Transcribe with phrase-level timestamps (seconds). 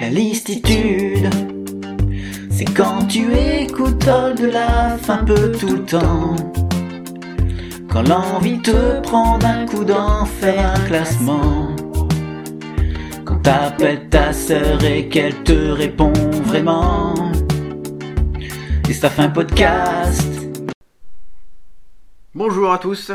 [0.00, 1.28] La listitude,
[2.50, 6.36] c'est quand tu écoutes de la un peu tout le temps.
[7.90, 11.76] Quand l'envie te prend d'un coup d'en faire un classement.
[13.26, 17.14] Quand t'appelles ta sœur et qu'elle te répond vraiment.
[18.88, 20.26] Et ça fait un podcast.
[22.34, 23.12] Bonjour à tous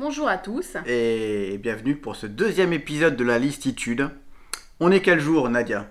[0.00, 0.76] Bonjour à tous.
[0.86, 4.10] et bienvenue pour ce deuxième épisode de la listitude.
[4.80, 5.86] On est quel jour Nadia?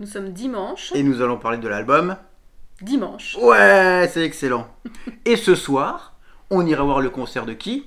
[0.00, 0.92] Nous sommes dimanche.
[0.94, 2.16] Et nous allons parler de l'album.
[2.80, 3.36] Dimanche.
[3.40, 4.66] Ouais, c'est excellent.
[5.24, 6.14] Et ce soir,
[6.50, 7.86] on ira voir le concert de qui?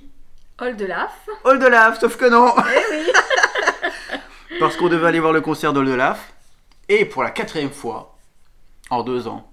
[0.58, 1.28] Oldelaf.
[1.44, 3.12] Oldelaf, sauf que non Eh oui.
[4.58, 6.32] Parce qu'on devait aller voir le concert d'Oldelaf.
[6.88, 8.16] Et pour la quatrième fois,
[8.90, 9.50] en deux ans,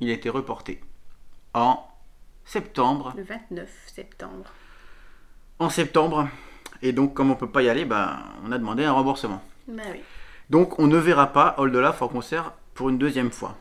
[0.00, 0.80] il a été reporté.
[1.54, 1.86] En
[2.44, 3.14] septembre.
[3.16, 4.52] Le 29 septembre.
[5.58, 6.28] En septembre.
[6.82, 9.40] Et donc, comme on peut pas y aller, ben, on a demandé un remboursement.
[9.68, 10.00] Bah oui.
[10.50, 13.56] Donc on ne verra pas Oldelaf en concert pour une deuxième fois.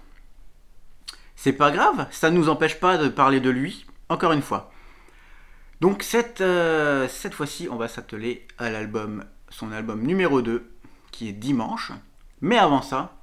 [1.36, 4.72] C'est pas grave, ça ne nous empêche pas de parler de lui, encore une fois.
[5.82, 10.70] Donc cette, euh, cette fois-ci, on va s'atteler à l'album, son album numéro 2,
[11.12, 11.92] qui est Dimanche.
[12.42, 13.18] Mais avant ça,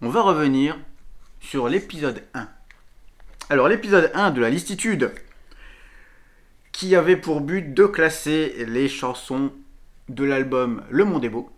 [0.00, 0.78] on va revenir
[1.40, 2.48] sur l'épisode 1.
[3.50, 5.12] Alors l'épisode 1 de la listitude,
[6.70, 9.52] qui avait pour but de classer les chansons
[10.08, 11.51] de l'album Le Monde est beau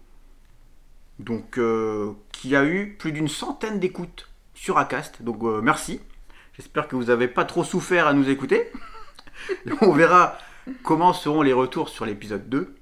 [1.18, 5.22] donc euh, qui a eu plus d'une centaine d'écoutes sur Acast.
[5.22, 6.00] Donc euh, merci.
[6.56, 8.70] J'espère que vous n'avez pas trop souffert à nous écouter.
[9.80, 10.38] On verra
[10.82, 12.74] comment seront les retours sur l'épisode 2.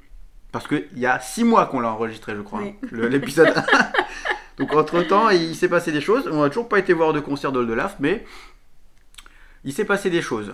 [0.52, 2.74] Parce qu'il y a 6 mois qu'on l'a enregistré, je crois, Oui.
[2.82, 3.64] hein, l'épisode 1.
[4.58, 6.28] Donc entre-temps, il s'est passé des choses.
[6.30, 8.26] On n'a toujours pas été voir de concert d'Oldelaf, mais
[9.64, 10.52] il s'est passé des choses.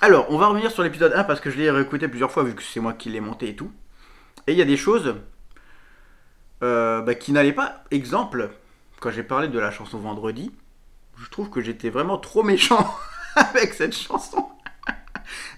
[0.00, 2.54] Alors, on va revenir sur l'épisode 1 parce que je l'ai réécouté plusieurs fois vu
[2.54, 3.70] que c'est moi qui l'ai monté et tout.
[4.46, 5.16] Et il y a des choses
[6.62, 7.84] euh, bah, qui n'allait pas.
[7.90, 8.50] Exemple,
[9.00, 10.52] quand j'ai parlé de la chanson Vendredi,
[11.16, 12.94] je trouve que j'étais vraiment trop méchant
[13.34, 14.48] avec cette chanson.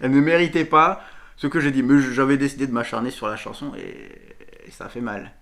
[0.01, 1.05] Elle ne méritait pas
[1.37, 1.83] ce que j'ai dit.
[1.83, 5.33] Mais j'avais décidé de m'acharner sur la chanson et, et ça fait mal.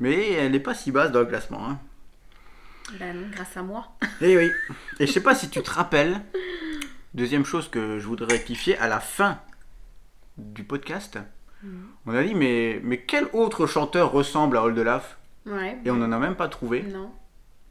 [0.00, 1.68] Mais elle n'est pas si basse dans le classement.
[1.68, 1.78] Hein.
[2.98, 3.92] Bah non, grâce à moi.
[4.20, 4.50] Et oui.
[5.00, 6.20] Et je sais pas si tu te rappelles.
[7.14, 9.40] Deuxième chose que je voudrais rectifier à la fin
[10.36, 11.18] du podcast.
[12.06, 15.78] On a dit mais, mais quel autre chanteur ressemble à Oldelaf Ouais.
[15.84, 16.82] Et on n'en a même pas trouvé.
[16.82, 17.10] Non.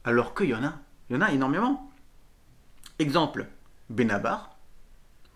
[0.03, 0.73] Alors qu'il y en a.
[1.09, 1.91] Il y en a énormément.
[2.99, 3.47] Exemple,
[3.89, 4.55] Benabar.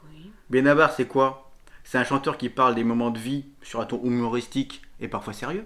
[0.09, 0.31] Oui.
[0.49, 1.51] Benabar, c'est quoi?
[1.83, 5.33] C'est un chanteur qui parle des moments de vie sur un ton humoristique et parfois
[5.33, 5.65] sérieux,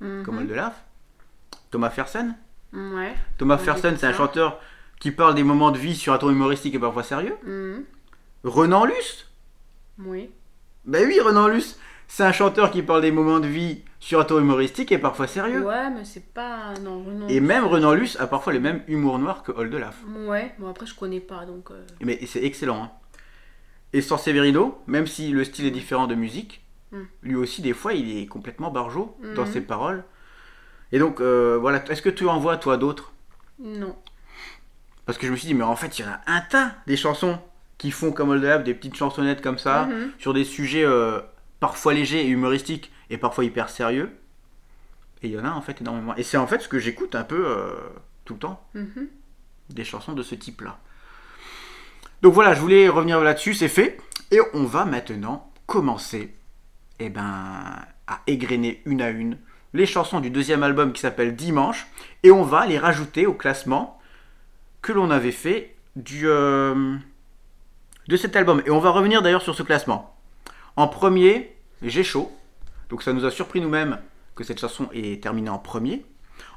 [0.00, 0.24] Mhm.
[0.24, 0.84] comme Oldelaf.
[1.70, 2.36] Thomas Fersen.
[2.72, 3.14] Ouais.
[3.38, 4.60] Thomas Fersen, c'est un chanteur
[4.98, 7.36] qui parle des moments de vie sur un ton humoristique et parfois sérieux.
[7.44, 7.84] Mhm.
[8.44, 9.26] Renan Luce?
[9.98, 10.30] Oui.
[10.84, 11.78] Ben oui, Renan Luce.
[12.12, 15.28] C'est un chanteur qui parle des moments de vie sur un ton humoristique et parfois
[15.28, 15.64] sérieux.
[15.64, 16.74] Ouais, mais c'est pas.
[16.82, 17.28] Non, non.
[17.28, 19.96] Et même Renan Luce a parfois le même humour noir que Oldelaf.
[20.26, 20.52] Ouais.
[20.58, 21.70] Bon, après, je connais pas donc.
[21.70, 22.82] euh, Mais c'est excellent.
[22.82, 22.90] hein.
[23.92, 27.02] Et San Severino, même si le style est différent de musique, Mm.
[27.22, 29.52] lui aussi, des fois, il est complètement barjot dans Mhm.
[29.52, 30.02] ses paroles.
[30.90, 31.84] Et donc, euh, voilà.
[31.88, 33.12] Est-ce que tu en vois, toi, d'autres?
[33.60, 33.94] Non.
[35.06, 36.72] Parce que je me suis dit, mais en fait, il y en a un tas
[36.88, 37.38] des chansons
[37.78, 40.10] qui font comme Oldelaf, des petites chansonnettes comme ça, Mhm.
[40.18, 41.20] sur des sujets euh,
[41.60, 44.10] parfois légers et humoristiques, et parfois hyper sérieux.
[45.22, 46.16] Et il y en a, en fait, énormément.
[46.16, 47.74] Et c'est en fait ce que j'écoute un peu euh,
[48.24, 48.66] tout le temps.
[48.74, 49.08] Mhm.
[49.68, 50.80] des chansons de ce type-là.
[52.22, 53.98] Donc voilà, je voulais revenir là-dessus, c'est fait.
[54.30, 56.34] Et on va maintenant commencer
[56.98, 57.22] eh ben,
[58.06, 59.38] à égrener une à une
[59.72, 61.86] les chansons du deuxième album qui s'appelle Dimanche.
[62.22, 64.00] Et on va les rajouter au classement
[64.82, 66.96] que l'on avait fait du, euh,
[68.08, 68.62] de cet album.
[68.66, 70.16] Et on va revenir d'ailleurs sur ce classement.
[70.76, 72.30] En premier, J'ai chaud.
[72.88, 73.98] Donc ça nous a surpris nous-mêmes
[74.34, 76.04] que cette chanson est terminée en premier.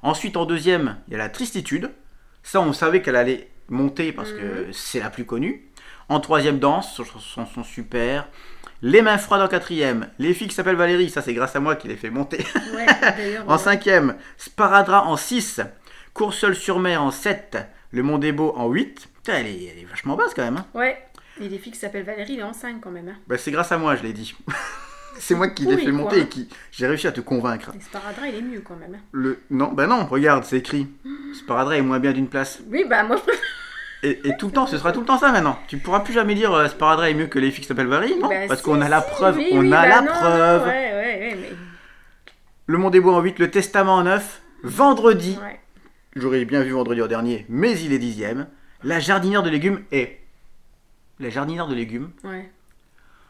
[0.01, 1.91] Ensuite, en deuxième, il y a La Tristitude.
[2.43, 5.69] Ça, on savait qu'elle allait monter parce que c'est la plus connue.
[6.09, 7.01] En troisième, Danse,
[7.33, 8.27] chanson super.
[8.81, 10.09] Les mains froides en quatrième.
[10.19, 12.45] Les filles qui s'appellent Valérie, ça c'est grâce à moi qui les fait monter.
[12.75, 12.85] Ouais,
[13.47, 15.61] en cinquième, Sparadrap en 6.
[16.13, 17.57] Courseul sur mer en 7.
[17.91, 19.07] Le Monde est beau en 8.
[19.15, 20.57] Putain, elle est, elle est vachement basse quand même.
[20.57, 20.65] hein.
[20.73, 20.97] Ouais.
[21.41, 23.09] Et les filles qui s'appellent Valérie, il est en 5 quand même.
[23.09, 23.15] Hein.
[23.27, 24.35] Bah, c'est grâce à moi, je l'ai dit.
[25.19, 25.91] c'est moi qui l'ai fait quoi.
[25.93, 27.71] monter et qui j'ai réussi à te convaincre.
[27.75, 28.95] Et Sparadrap, il est mieux quand même.
[28.95, 29.01] hein.
[29.11, 30.87] Le non, bah non, regarde, c'est écrit.
[31.33, 32.61] Sparadrap est moins bien d'une place.
[32.69, 33.41] Oui, bah moi je préfère.
[34.03, 35.57] Et, et tout le temps, ce sera tout le temps ça maintenant.
[35.67, 38.19] Tu pourras plus jamais dire euh, Sparadrap est mieux que les filles qui s'appellent Valérie,
[38.19, 38.27] non?
[38.27, 40.05] Bah, Parce si, qu'on a la si, preuve, oui, on oui, a bah la non,
[40.07, 40.63] non, preuve.
[40.63, 41.51] ouais, ouais, ouais, mais.
[42.67, 45.37] Le Monde est beau en 8, le Testament en 9, vendredi.
[46.15, 48.47] J'aurais bien vu vendredi en dernier, mais il est dixième.
[48.83, 50.19] La jardinière de légumes est.
[51.23, 52.51] La jardinière de légumes, Ouais.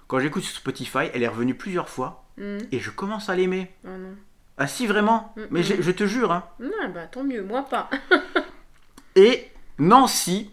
[0.07, 2.57] quand j'écoute sur Spotify, elle est revenue plusieurs fois Mhm.
[2.71, 3.71] et je commence à l'aimer.
[3.85, 4.15] Oh non.
[4.57, 5.63] Ah si, vraiment Mm, Mais mm.
[5.63, 6.43] j'ai- je te jure, hein.
[6.59, 7.89] Non, bah tant mieux, moi pas.
[9.15, 10.51] Et Nancy,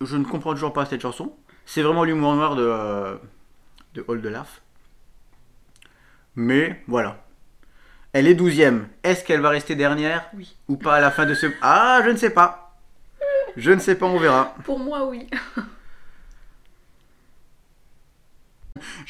[0.00, 1.36] je ne comprends toujours pas cette chanson.
[1.66, 3.16] C'est vraiment l'humour noir de, euh,
[3.94, 4.62] de All the Laugh.
[6.36, 7.22] Mais voilà.
[8.14, 8.88] Elle est douzième.
[9.02, 10.56] Est-ce qu'elle va rester dernière Oui.
[10.68, 11.46] ou pas à la fin de ce...
[11.60, 12.74] Ah, je ne sais pas.
[13.58, 14.54] Je ne sais pas, on verra.
[14.64, 15.28] Pour moi, oui.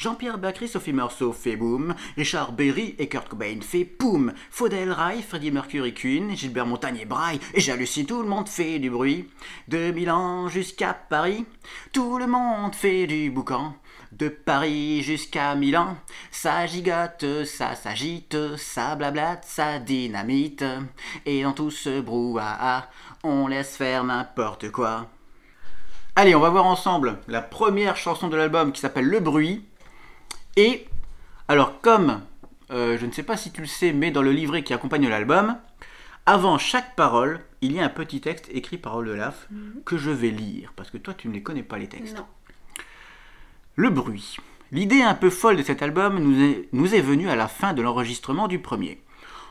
[0.03, 1.95] Jean-Pierre Bacry, Sophie Marceau fait boum.
[2.17, 4.33] Richard Berry et Kurt Cobain fait poum.
[4.51, 7.39] Faudel Rai, Freddie Mercury Queen, Gilbert Montagnier braille.
[7.53, 9.29] Et j'hallucine, tout le monde fait du bruit.
[9.69, 11.45] De Milan jusqu'à Paris,
[11.93, 13.75] tout le monde fait du boucan.
[14.11, 15.95] De Paris jusqu'à Milan,
[16.31, 20.65] ça gigote, ça s'agite, ça blablate, ça dynamite.
[21.25, 22.89] Et dans tout ce brouhaha,
[23.23, 25.07] on laisse faire n'importe quoi.
[26.15, 29.65] Allez, on va voir ensemble la première chanson de l'album qui s'appelle Le Bruit.
[30.55, 30.87] Et,
[31.47, 32.21] alors comme,
[32.71, 35.07] euh, je ne sais pas si tu le sais, mais dans le livret qui accompagne
[35.07, 35.57] l'album,
[36.25, 39.47] avant chaque parole, il y a un petit texte écrit par Olaf
[39.85, 42.17] que je vais lire, parce que toi tu ne les connais pas les textes.
[42.17, 42.25] Non.
[43.75, 44.37] Le bruit.
[44.71, 47.73] L'idée un peu folle de cet album nous est, nous est venue à la fin
[47.73, 49.01] de l'enregistrement du premier.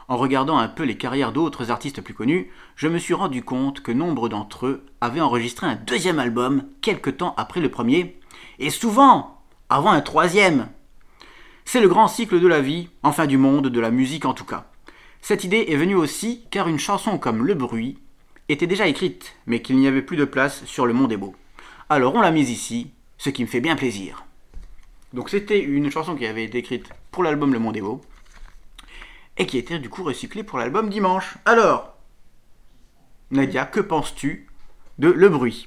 [0.09, 3.83] En regardant un peu les carrières d'autres artistes plus connus, je me suis rendu compte
[3.83, 8.19] que nombre d'entre eux avaient enregistré un deuxième album quelque temps après le premier,
[8.59, 10.69] et souvent avant un troisième.
[11.65, 14.45] C'est le grand cycle de la vie, enfin du monde, de la musique en tout
[14.45, 14.67] cas.
[15.21, 17.99] Cette idée est venue aussi car une chanson comme Le Bruit
[18.49, 21.35] était déjà écrite, mais qu'il n'y avait plus de place sur Le Monde est beau.
[21.89, 24.25] Alors on l'a mise ici, ce qui me fait bien plaisir.
[25.13, 28.01] Donc c'était une chanson qui avait été écrite pour l'album Le Monde est beau,
[29.39, 31.37] et qui était du coup recyclée pour l'album Dimanche.
[31.45, 31.97] Alors,
[33.31, 34.47] Nadia, que penses-tu
[34.99, 35.67] de Le Bruit?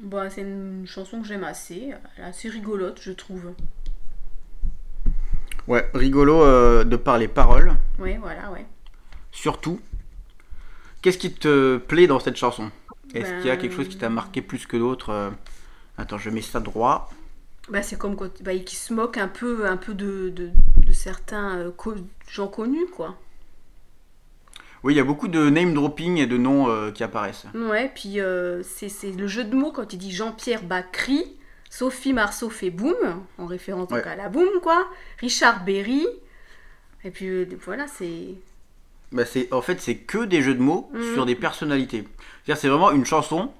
[0.00, 1.92] Bah, c'est une chanson que j'aime assez.
[2.16, 3.52] Elle est assez rigolote, je trouve.
[5.68, 8.66] Ouais, rigolo euh, de par les paroles, Oui, voilà, ouais.
[9.30, 9.80] surtout.
[11.02, 12.70] Qu'est-ce qui te plaît dans cette chanson?
[13.14, 15.30] Est-ce Ben- qu'il y a quelque chose qui t'a marqué plus que d'autres euh
[15.98, 17.10] Attends, je mets ça droit.
[17.68, 20.92] Bah, c'est comme quand, bah, qui se moque un peu, un peu de, de, de
[20.92, 21.94] certains euh, co-
[22.28, 23.16] gens connus, quoi.
[24.82, 27.44] Oui, il y a beaucoup de name dropping et de noms euh, qui apparaissent.
[27.54, 31.24] Ouais, puis euh, c'est c'est le jeu de mots quand il dit Jean-Pierre Bacry,
[31.74, 32.94] Sophie Marceau fait boum,
[33.38, 34.06] en référence donc Ouais.
[34.06, 34.86] à la boum, quoi.
[35.20, 36.06] Richard Berry.
[37.02, 38.34] Et puis euh, voilà, c'est.
[39.10, 41.14] Bah, c'est, en fait, c'est que des jeux de mots Mhm.
[41.14, 42.06] sur des personnalités.
[42.44, 43.50] C'est-à-dire, c'est vraiment une chanson.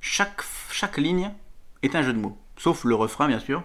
[0.00, 1.32] Chaque, chaque ligne
[1.82, 2.38] est un jeu de mots.
[2.56, 3.64] Sauf le refrain, bien sûr.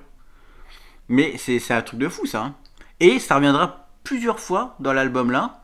[1.07, 2.42] Mais c'est, c'est un truc de fou, ça.
[2.44, 2.56] hein.
[3.00, 5.63] Et ça reviendra plusieurs fois dans l'album là,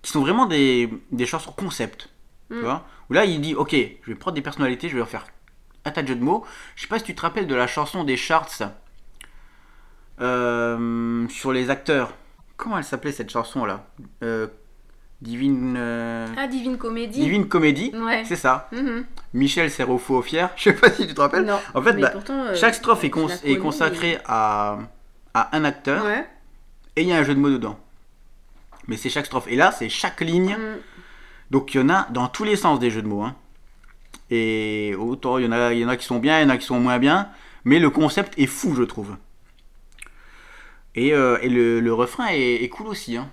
[0.00, 2.08] qui sont vraiment des, des chansons concept.
[2.48, 2.62] Tu Mhm.
[2.62, 2.86] vois?
[3.10, 5.26] Où là, il dit Ok, je vais prendre des personnalités, je vais leur faire
[5.86, 6.44] un tas de jeux de mots.
[6.74, 8.48] Je sais pas si tu te rappelles de la chanson des charts
[10.20, 12.12] euh, sur les acteurs.
[12.56, 13.86] Comment elle s'appelait cette chanson là
[14.22, 14.46] Euh,
[15.22, 15.76] Divine.
[15.78, 17.20] euh, Ah, Divine Comédie.
[17.20, 18.24] Divine Comédie, Ouais.
[18.26, 18.68] c'est ça.
[18.72, 19.04] Mhm.
[19.34, 20.50] Michel Serofo fier.
[20.56, 21.44] Je sais pas si tu te rappelles.
[21.44, 21.58] Non.
[21.74, 23.28] En fait, bah, pourtant, euh, Chaque strophe est, cons-
[23.62, 24.78] consacrée à,
[25.34, 26.26] à un acteur Ouais.
[26.96, 27.78] et il y a un jeu de mots dedans.
[28.88, 29.46] Mais c'est chaque strophe.
[29.48, 30.52] Et là, c'est chaque ligne.
[30.56, 30.76] Mhm.
[31.50, 33.22] Donc il y en a dans tous les sens des jeux de mots.
[33.22, 33.34] hein.
[34.30, 36.46] Et autant il y, en a, il y en a qui sont bien, il y
[36.46, 37.28] en a qui sont moins bien.
[37.64, 39.16] Mais le concept est fou, je trouve.
[40.94, 43.16] Et, euh, et le, le refrain est, est cool aussi.
[43.16, 43.28] hein.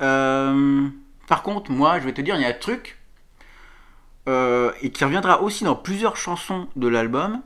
[0.00, 0.88] Euh,
[1.26, 2.98] par contre, moi, je vais te dire, il y a un truc.
[4.26, 7.42] euh, et qui reviendra aussi dans plusieurs chansons de l'album.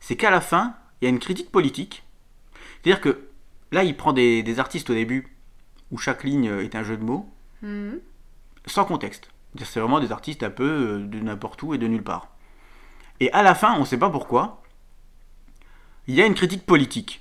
[0.00, 2.04] C'est qu'à la fin, il y a une critique politique.
[2.82, 3.28] C'est-à-dire que
[3.72, 5.26] là, il prend des, des artistes au début
[5.90, 7.32] où chaque ligne est un jeu de mots,
[7.62, 7.98] Mhm.
[8.66, 9.30] sans contexte.
[9.64, 12.28] C'est vraiment des artistes un peu euh, de n'importe où et de nulle part.
[13.20, 14.62] Et à la fin, on ne sait pas pourquoi,
[16.06, 17.20] il y a une critique politique.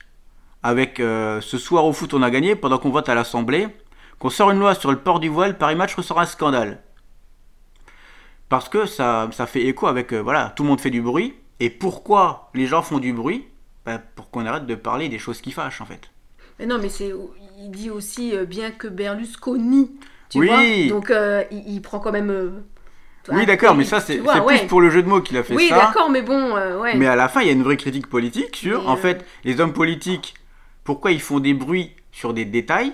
[0.63, 3.67] Avec euh, ce soir au foot, on a gagné pendant qu'on vote à l'Assemblée,
[4.19, 6.81] qu'on sort une loi sur le port du voile, Paris Match ressort un scandale.
[8.49, 11.35] Parce que ça, fait écho avec, euh, voilà, tout le monde fait du bruit.
[11.59, 13.45] Et pourquoi les gens font du bruit?
[13.85, 16.09] Ben, Pour qu'on arrête de parler des choses qui fâchent, en fait.
[16.59, 17.13] Mais non, mais c'est.
[17.59, 19.91] Il dit aussi bien que Berlusconi.
[20.29, 20.47] Tu Oui.
[20.47, 22.29] vois Donc euh, il, il prend quand même.
[22.29, 22.49] euh,
[23.29, 24.45] Oui, d'accord, mais ça, c'est ouais.
[24.57, 25.75] plus pour le jeu de mots qu'il a fait Oui, ça.
[25.77, 26.95] d'accord, mais bon, euh, ouais.
[26.95, 29.25] Mais à la fin, il y a une vraie critique politique sur, Mais, en fait,
[29.43, 30.33] les hommes politiques,
[30.83, 32.93] pourquoi ils font des bruits sur des détails?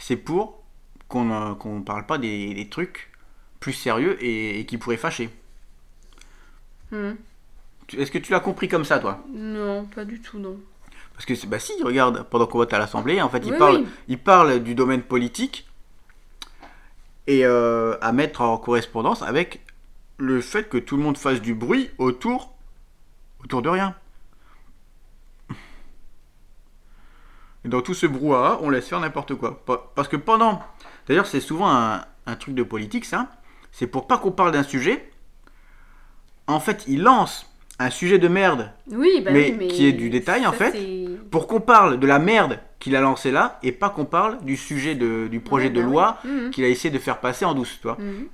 [0.00, 0.62] C'est pour
[1.08, 3.10] qu'on ne parle pas des, des trucs
[3.60, 5.30] plus sérieux et, et qui pourraient fâcher.
[6.90, 7.12] Hmm.
[7.96, 9.24] Est-ce que tu l'as compris comme ça, toi?
[9.32, 10.56] Non, pas du tout, non.
[11.14, 13.58] Parce que, c'est- bah si, regarde, pendant qu'on vote à l'Assemblée, en fait, il, Oui,
[13.58, 13.86] parle, oui.
[14.08, 15.67] il parle du domaine politique
[17.28, 19.60] et euh, à mettre en correspondance avec
[20.16, 22.54] le fait que tout le monde fasse du bruit autour,
[23.44, 23.94] autour de rien.
[27.64, 29.64] Et dans tout ce brouhaha, on laisse faire n'importe quoi.
[29.64, 30.62] Pa- Parce que pendant.
[31.06, 33.28] D'ailleurs, c'est souvent un, un truc de politique, ça.
[33.72, 35.10] C'est pour pas qu'on parle d'un sujet.
[36.46, 37.46] En fait, il lance
[37.80, 40.74] un sujet de merde Oui, bah Mais oui, mais qui est du détail, en fait.
[41.30, 44.56] pour qu'on parle de la merde qu'il a lancé là et pas qu'on parle du
[44.56, 46.30] sujet de- du projet Ouais, de bah loi oui.
[46.30, 46.50] Mhm.
[46.50, 47.96] qu'il a essayé de faire passer en douce, tu vois.
[48.00, 48.26] Mhm.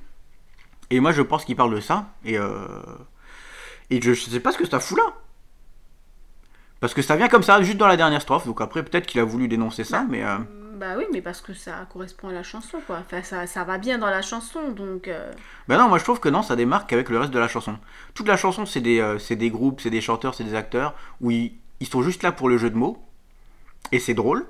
[0.91, 2.07] Et moi, je pense qu'il parle de ça.
[2.25, 2.67] Et, euh,
[3.91, 5.05] et je, je sais pas ce que ça fout là.
[6.81, 8.47] Parce que ça vient comme ça, juste dans la dernière strophe.
[8.47, 10.23] Donc après, peut-être qu'il a voulu dénoncer ça, mais.
[10.25, 10.37] euh,
[10.75, 12.99] Bah oui, mais parce que ça correspond à la chanson, quoi.
[13.01, 15.07] Enfin, ça, va bien dans la chanson, donc...
[15.09, 15.31] euh,
[15.69, 17.79] Ben non, moi je trouve que non, ça démarque avec le reste de la chanson.
[18.15, 20.95] Toute la chanson, c'est des, euh, c'est des groupes, c'est des chanteurs, c'est des acteurs,
[21.21, 22.99] où ils, ils sont juste là pour le jeu de mots.
[23.93, 24.47] Et c'est drôle.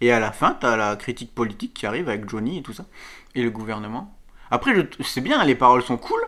[0.00, 2.84] Et à la fin, t'as la critique politique qui arrive avec Johnny et tout ça.
[3.34, 4.14] Et le gouvernement.
[4.50, 6.20] Après, je- c'est bien, les paroles sont cool.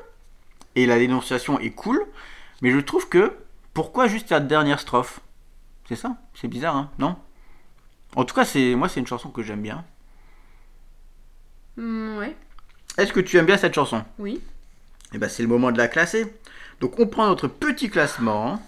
[0.75, 2.05] Et la dénonciation est cool.
[2.61, 3.33] Mais je trouve que.
[3.75, 5.21] Pourquoi juste la dernière strophe?
[5.88, 7.17] C'est ça C'est bizarre, hein Non?
[8.16, 9.85] En tout cas, c'est moi, c'est une chanson que j'aime bien.
[11.76, 12.37] hmm, ouais,
[12.99, 14.04] Est-ce que tu aimes bien cette chanson?
[14.19, 14.42] Oui.
[15.14, 16.26] Et ben c'est le moment de la classer.
[16.81, 18.62] Donc on prend notre petit classement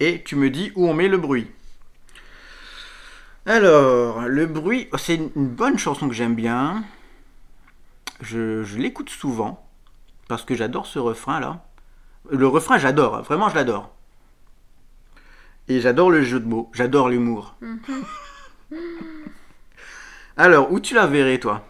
[0.00, 1.48] et tu me dis où on met le bruit.
[3.46, 6.84] Alors, le bruit, c'est une bonne chanson que j'aime bien.
[8.20, 9.66] Je, je l'écoute souvent
[10.28, 11.64] parce que j'adore ce refrain là.
[12.30, 13.94] Le refrain, j'adore, hein, vraiment je l'adore.
[15.68, 17.56] Et j'adore le jeu de mots, j'adore l'humour.
[20.36, 21.64] Alors, où tu la verrais toi?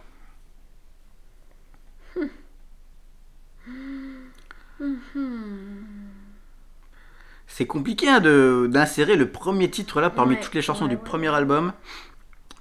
[7.47, 10.89] C'est compliqué hein, de- d'insérer le premier titre là parmi Ouais, toutes les chansons ouais,
[10.89, 11.73] du ouais, premier album.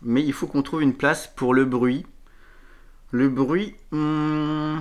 [0.03, 2.07] Mais il faut qu'on trouve une place pour le bruit.
[3.11, 3.75] Le bruit.
[3.93, 4.79] hmm,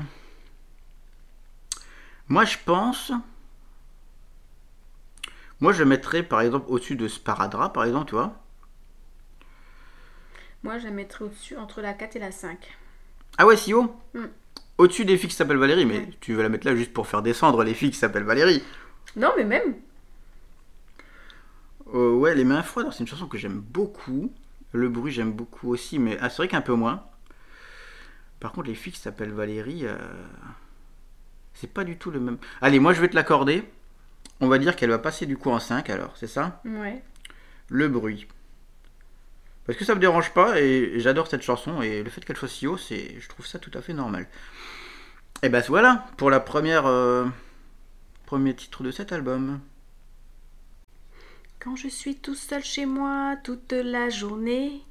[2.29, 3.11] Moi je pense.
[5.59, 8.33] Moi je mettrais par exemple au-dessus de Sparadra par exemple, tu vois.
[10.63, 12.57] Moi, je la mettrais au-dessus, entre la 4 et la 5.
[13.37, 14.25] Ah ouais, si haut Mm.
[14.79, 17.21] Au-dessus des filles qui s'appellent Valérie, mais tu veux la mettre là juste pour faire
[17.21, 18.61] descendre les filles qui s'appellent Valérie.
[19.15, 19.75] Non, mais même.
[21.93, 24.31] Euh, ouais, Les Mains Froides, c'est une chanson que j'aime beaucoup.
[24.73, 27.03] Le bruit, j'aime beaucoup aussi, mais ah, c'est vrai qu'un peu moins.
[28.39, 29.97] Par contre, les filles qui s'appellent Valérie, euh,
[31.53, 32.37] c'est pas du tout le même.
[32.61, 33.63] Allez, moi je vais te l'accorder.
[34.39, 36.61] On va dire qu'elle va passer du coup en 5 alors, c'est ça?
[36.65, 37.01] Ouais.
[37.69, 38.27] Le bruit.
[39.65, 42.47] Parce que ça me dérange pas et j'adore cette chanson et le fait qu'elle soit
[42.47, 44.27] si haut, c'est, je trouve ça tout à fait normal.
[45.43, 47.25] Et ben voilà pour la première euh,
[48.25, 49.59] premier titre de cet album.
[51.59, 54.81] Quand je suis tout seul chez moi toute la journée,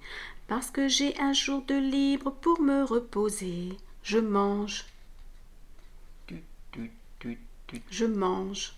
[0.47, 4.85] parce que j'ai un jour de libre pour me reposer, je mange,
[7.91, 8.76] je mange.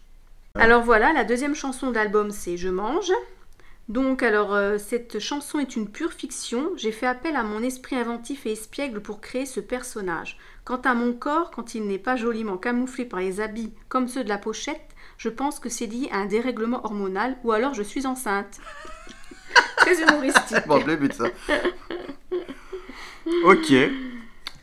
[0.58, 3.12] Alors voilà, la deuxième chanson d'album c'est Je mange.
[3.88, 6.72] Donc alors euh, cette chanson est une pure fiction.
[6.76, 10.36] J'ai fait appel à mon esprit inventif et espiègle pour créer ce personnage.
[10.64, 14.24] Quant à mon corps, quand il n'est pas joliment camouflé par les habits comme ceux
[14.24, 17.82] de la pochette, je pense que c'est lié à un dérèglement hormonal ou alors je
[17.84, 18.58] suis enceinte.
[19.76, 20.66] Très humoristique.
[20.66, 21.26] Bon, le but ça.
[23.44, 23.72] ok.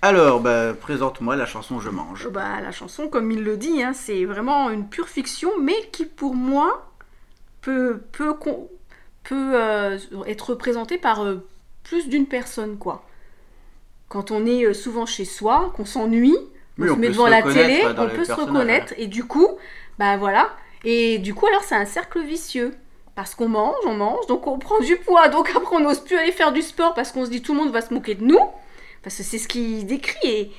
[0.05, 2.29] Alors, bah, présente-moi la chanson Je mange.
[2.29, 6.05] Bah, la chanson, comme il le dit, hein, c'est vraiment une pure fiction, mais qui
[6.05, 6.91] pour moi
[7.61, 8.69] peut, peut, con-
[9.23, 9.97] peut euh,
[10.27, 11.43] être représentée par euh,
[11.83, 13.03] plus d'une personne, quoi.
[14.07, 16.37] Quand on est euh, souvent chez soi, qu'on s'ennuie,
[16.77, 19.23] Oui, on, on se met devant se la télé, on peut se reconnaître, et du
[19.23, 19.47] coup,
[19.97, 20.51] bah voilà.
[20.83, 22.75] Et du coup, alors c'est un cercle vicieux.
[23.15, 26.17] Parce qu'on mange, on mange, donc on prend du poids, donc après on n'ose plus
[26.17, 28.25] aller faire du sport parce qu'on se dit tout le monde va se moquer de
[28.25, 28.37] nous.
[29.05, 30.17] Parce que c'est ce qu'il décrit.
[30.27, 30.51] Et,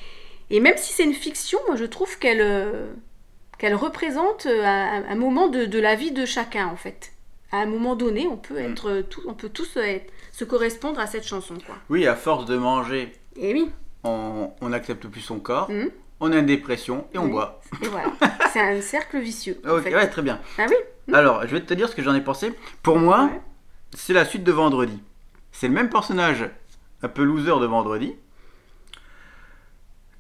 [0.50, 2.86] et même si c'est une fiction, moi je trouve qu'elle euh,
[3.58, 7.12] qu'elle représente euh, un, un moment de, de la vie de chacun en fait.
[7.52, 10.98] À un moment donné, on peut être euh, tout, on peut tous être- se correspondre
[11.00, 11.74] à cette chanson quoi.
[11.90, 13.68] Oui, à force de manger, Et oui,
[14.04, 15.90] on n'accepte plus son corps, Mhm.
[16.20, 17.30] on a une dépression et on Oui.
[17.32, 17.60] boit.
[17.82, 18.12] et voilà.
[18.52, 19.60] c'est un cercle vicieux.
[19.66, 19.94] en Ok, fait.
[19.94, 20.40] ouais, très bien.
[20.58, 20.76] Ah oui.
[21.12, 22.52] Alors, je vais te dire ce que j'en ai pensé.
[22.82, 23.40] Pour moi, Ouais.
[23.96, 25.00] c'est la suite de Vendredi.
[25.52, 26.48] C'est le même personnage,
[27.02, 28.14] un peu loser de Vendredi,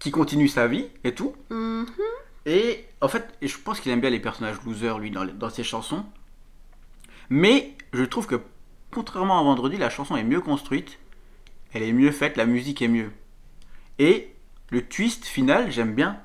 [0.06, 1.34] qui continue sa vie et tout.
[1.50, 1.84] Mhm.
[2.46, 6.04] Et en fait, je pense qu'il aime bien les personnages losers, lui, dans, ses chansons.
[7.28, 8.40] Mais je trouve que,
[8.94, 11.00] contrairement à Vendredi, la chanson est mieux construite,
[11.72, 13.10] elle est mieux faite, la musique est mieux.
[13.98, 14.32] Et
[14.70, 16.20] le twist final, j'aime bien.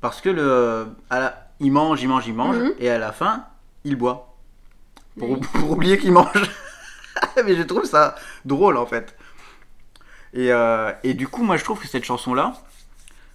[0.00, 2.74] Parce que le, à la- il mange, il mange, il mange, Mhm.
[2.80, 3.46] et à la fin,
[3.84, 4.36] il boit.
[5.16, 5.40] Pour, Oui.
[5.54, 6.32] pour oublier qu'il mange.
[7.46, 9.15] Mais je trouve ça drôle en fait.
[10.36, 12.54] Et, euh, et du coup, moi je trouve que cette chanson-là,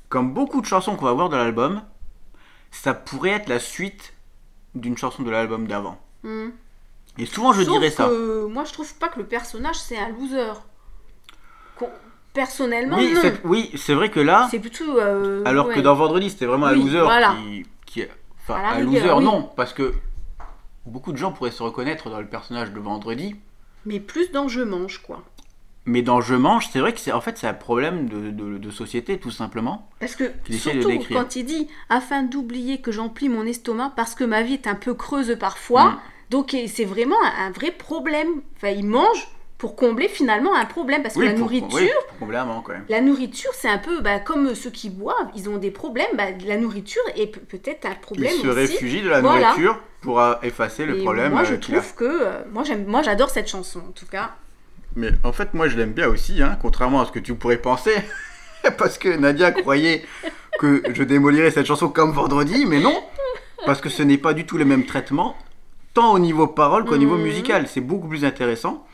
[0.08, 1.82] comme beaucoup de chansons qu'on va voir dans l'album,
[2.72, 4.14] ça pourrait être la suite
[4.76, 6.00] d'une chanson de l'album d'avant.
[6.24, 6.54] Mhm.
[7.18, 8.06] Et souvent, je Sauf dirais ça.
[8.06, 10.54] que moi, je trouve pas que le personnage, c'est un loser.
[11.76, 11.90] Qu'on-
[12.34, 13.20] Personnellement, Oui, non.
[13.22, 14.98] c'est- oui, c'est vrai que là, C'est plutôt.
[14.98, 17.34] euh, alors que dans Vendredi, c'était vraiment un loser voilà.
[17.36, 18.06] qui, qui-
[18.44, 19.24] Enfin, un rigueur, loser, oui.
[19.26, 19.94] non, parce que
[20.86, 23.36] beaucoup de gens pourraient se reconnaître dans le personnage de Vendredi.
[23.86, 25.24] Mais plus dans Je mange, quoi.
[25.86, 28.58] Mais dans Je mange, c'est vrai que c'est en fait c'est un problème de, de-
[28.60, 29.90] de société tout simplement.
[30.00, 34.24] Parce que, de surtout quand il dit afin d'oublier que j'emplis mon estomac parce que
[34.24, 36.00] ma vie est un peu creuse parfois, Mm.
[36.30, 38.30] donc c'est vraiment un, un vrai problème.
[38.58, 41.70] Enfin, il mange pour combler finalement un problème parce que la pour, nourriture.
[41.72, 42.86] oui, pour quand même.
[42.90, 46.08] La nourriture, c'est un peu bah, comme ceux qui boivent, ils ont des problèmes.
[46.16, 48.58] Bah, la nourriture est pe- peut-être un Il problème se aussi.
[48.60, 49.48] réfugie de la Voilà.
[49.50, 51.60] nourriture pour euh, effacer le Et problème moi, je euh, a.
[51.60, 54.36] trouve que euh, moi, j'aime, moi, j'adore cette chanson en tout cas.
[54.96, 57.58] Mais en fait, moi, je l'aime bien aussi, hein, contrairement à ce que tu pourrais
[57.58, 57.94] penser.
[58.78, 60.06] parce que Nadia croyait
[60.60, 62.96] que je démolirais cette chanson comme vendredi, mais non.
[63.66, 65.36] Parce que ce n'est pas du tout le même traitement,
[65.94, 67.24] tant au niveau parole qu'au niveau Mhm.
[67.24, 67.68] musical.
[67.68, 68.86] C'est beaucoup plus intéressant.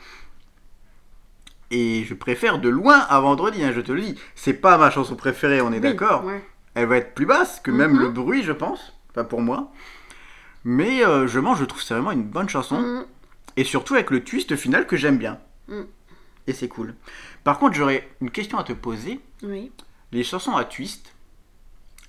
[1.72, 4.16] Et je préfère de loin à vendredi, hein, je te le dis.
[4.36, 6.24] C'est pas ma chanson préférée, on est Oui, d'accord.
[6.25, 6.42] ouais.
[6.75, 8.01] Elle va être plus basse que même Mhm.
[8.01, 8.94] le bruit, je pense.
[9.13, 9.72] Pas pour moi.
[10.63, 12.80] Mais euh, je mange, je trouve c'est vraiment une bonne chanson.
[12.80, 13.06] Mm.
[13.58, 15.39] Et surtout avec le twist final que j'aime bien.
[15.68, 15.84] Mm.
[16.48, 16.96] Et c'est cool.
[17.44, 19.20] Par contre, j'aurais une question à te poser.
[19.44, 19.72] Oui.
[20.12, 21.14] Les chansons à twist,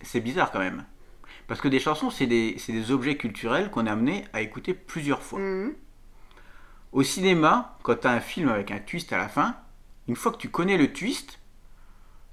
[0.03, 0.85] c'est bizarre quand même.
[1.49, 5.41] Parce que des chansons, c'est des, objets culturels qu'on est amené à écouter plusieurs fois.
[5.41, 5.75] Mm.
[6.93, 9.57] Au cinéma, quand tu as un film avec un twist à la fin,
[10.07, 11.39] une fois que tu connais le twist,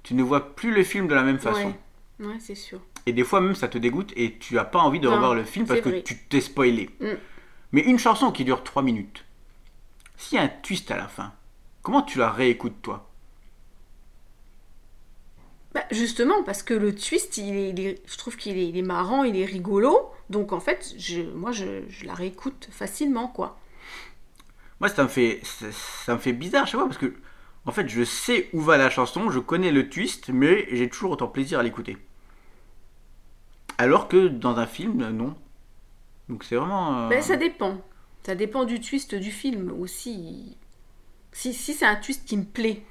[0.02, 1.74] tu ne vois plus le film de la même façon.
[2.20, 2.26] Ouais.
[2.26, 2.80] Ouais, c'est sûr.
[3.04, 5.34] Et des fois même ça te dégoûte et tu as pas envie de Non, revoir
[5.34, 6.90] le film parce que tu t'es spoilé.
[7.00, 7.06] Mm.
[7.72, 9.25] Mais une chanson qui dure 3 minutes,
[10.16, 11.32] s'il y a un twist à la fin,
[11.82, 13.08] comment tu la réécoutes toi?
[15.74, 18.76] Bah, justement, parce que le twist, il est, il est- je trouve qu'il est, il
[18.78, 20.10] est marrant, il est rigolo.
[20.30, 23.58] Donc en fait, je, moi, je, je la réécoute facilement, quoi.
[24.80, 27.14] Moi ça me fait ça, ça me fait bizarre, je sais pas parce que
[27.66, 31.10] en fait je sais où va la chanson, je connais le twist, mais j'ai toujours
[31.12, 31.96] autant plaisir à l'écouter.
[33.78, 35.34] Alors que dans un film, non.
[36.28, 36.98] Donc c'est vraiment.
[37.10, 37.80] euh, Ben, ça dépend.
[38.26, 40.56] Ça dépend du twist du film aussi.
[41.30, 42.82] Si, si c'est un twist qui me plaît,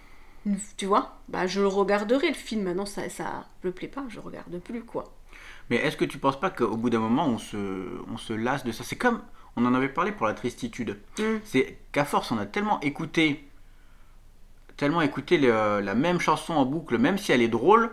[0.78, 2.64] tu vois, bah, je le regarderai le film.
[2.64, 5.14] Maintenant, ça, ça me plaît pas, je regarde plus, quoi.
[5.70, 7.58] Mais est-ce que tu penses pas qu'au bout d'un moment on se,
[8.10, 8.86] on se lasse de ça?
[8.86, 9.22] C'est comme
[9.58, 11.02] on en avait parlé pour la tristitude.
[11.20, 11.24] Mm.
[11.44, 13.46] C'est qu'à force on a tellement écouté,
[14.78, 17.92] tellement écouté le- la même chanson en boucle, même si elle est drôle,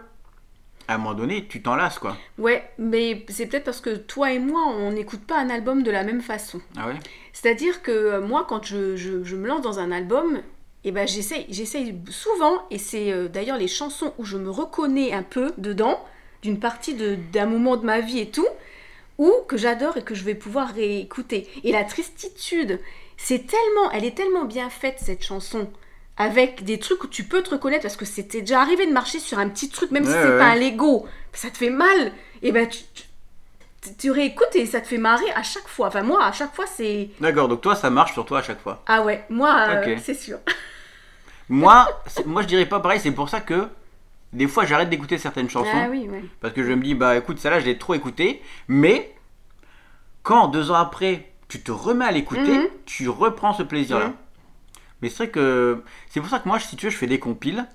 [0.88, 2.16] à un moment donné tu t'en lasses quoi.
[2.38, 5.90] Ouais, mais c'est peut-être parce que toi et moi, on n'écoute pas un album de
[5.90, 6.60] la même façon.
[6.76, 6.94] Ah ouais?
[7.32, 10.40] C'est-à-dire que euh, moi, quand je, je- je me lance dans un album,
[10.84, 15.12] eh ben, j'essaye, j'essaye souvent, et c'est euh, d'ailleurs les chansons où je me reconnais
[15.12, 16.04] un peu dedans,
[16.42, 18.46] d'une partie de- d'un moment de ma vie et tout,
[19.18, 21.48] ou que j'adore et que je vais pouvoir réécouter.
[21.62, 22.80] Et la tristitude,
[23.16, 25.70] c'est tellement, elle est tellement bien faite cette chanson,
[26.16, 29.18] avec des trucs où tu peux te reconnaître, parce que c'était déjà arrivé de marcher
[29.18, 30.38] sur un petit truc, même si c'est ouais.
[30.38, 32.80] pas un Lego, ça te fait mal, et ben tu,
[33.80, 35.88] tu, tu réécoutes et ça te fait marrer à chaque fois.
[35.88, 37.10] Enfin moi, à chaque fois, c'est...
[37.20, 38.82] D'accord, donc toi ça marche sur toi à chaque fois.
[38.86, 40.38] Ah ouais, moi, euh, c'est sûr.
[41.48, 41.86] Moi,
[42.24, 43.68] moi je dirais pas pareil, c'est pour ça que
[44.32, 45.68] des fois j'arrête d'écouter certaines chansons.
[45.74, 46.24] Ah oui, ouais.
[46.40, 48.40] Parce que je me dis, bah écoute, celle-là, je l'ai trop écoutée.
[48.68, 49.14] Mais
[50.22, 52.68] quand deux ans après, tu te remets à l'écouter, Mhm.
[52.86, 54.06] tu reprends ce plaisir-là.
[54.08, 54.14] Mhm.
[55.02, 57.18] Mais c'est vrai que c'est pour ça que moi, si tu veux, je fais des
[57.18, 57.66] compiles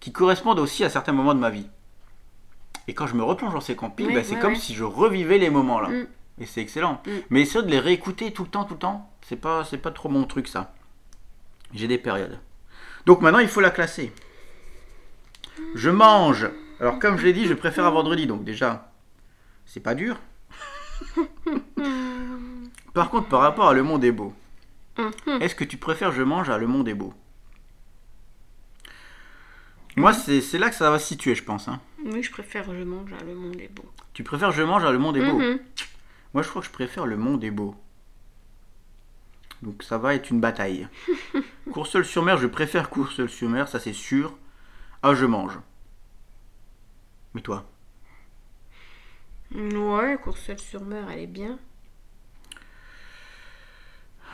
[0.00, 1.68] qui correspondent aussi à certains moments de ma vie.
[2.88, 5.38] Et quand je me replonge dans ces compiles, Oui, bah, c'est comme si je revivais
[5.38, 5.88] les moments là.
[5.88, 6.06] Mm.
[6.38, 7.00] Et c'est excellent.
[7.06, 7.10] Mm.
[7.30, 9.90] Mais essayer de les réécouter tout le temps, tout le temps, c'est pas, c'est pas
[9.90, 10.74] trop mon truc ça.
[11.72, 12.38] J'ai des périodes.
[13.06, 14.12] Donc maintenant, il faut la classer.
[15.74, 16.48] Je mange.
[16.80, 18.26] Alors comme je l'ai dit, je préfère à vendredi.
[18.26, 18.92] Donc déjà,
[19.64, 20.18] c'est pas dur.
[22.94, 24.32] Par contre, par rapport à Le Monde est beau,
[24.98, 25.42] Mhm.
[25.42, 27.12] est-ce que tu préfères Je mange à Le Monde est beau
[29.96, 31.68] Moi, c'est c'est là que ça va se situer, je pense.
[31.68, 31.80] hein.
[32.04, 33.84] Oui, je préfère Je mange à Le Monde est beau.
[34.12, 35.58] Tu préfères Je mange à Le Monde est beau Mhm.
[36.34, 37.74] Moi, je crois que je préfère Le Monde est beau.
[39.62, 40.86] Donc ça va être une bataille.
[41.72, 44.36] Courseul-sur-Mer, je préfère Courseul-sur-Mer, ça c'est sûr.
[45.02, 45.58] Ah, je mange.
[47.34, 47.64] Mais toi?
[49.54, 51.58] Ouais, Courseul-sur-Mer, elle est bien.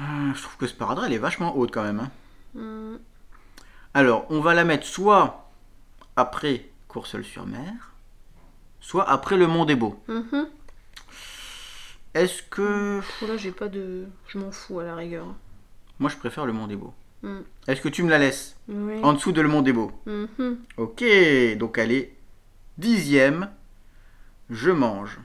[0.00, 2.00] Ah, Je trouve que Sparadrap, elle est vachement haute quand même.
[2.00, 2.10] hein.
[2.54, 2.98] Mhm.
[3.94, 5.50] Alors, on va la mettre soit
[6.16, 7.92] après Courseul-sur-Mer,
[8.80, 10.02] soit après Le Monde est beau.
[10.08, 10.48] Mhm.
[12.14, 13.00] Est-ce que...
[13.22, 14.06] Oh, là, j'ai pas de...
[14.28, 15.26] Je m'en fous, à la rigueur.
[15.98, 16.92] Moi, je préfère Le Monde est beau.
[17.22, 17.38] Mm.
[17.68, 19.00] Est-ce que tu me la laisses Oui.
[19.02, 19.92] En dessous de Le Monde est beau.
[20.06, 20.58] Mhm.
[20.76, 21.04] Ok,
[21.56, 22.14] donc elle est
[22.78, 23.50] dixième.
[24.50, 25.20] Je mange.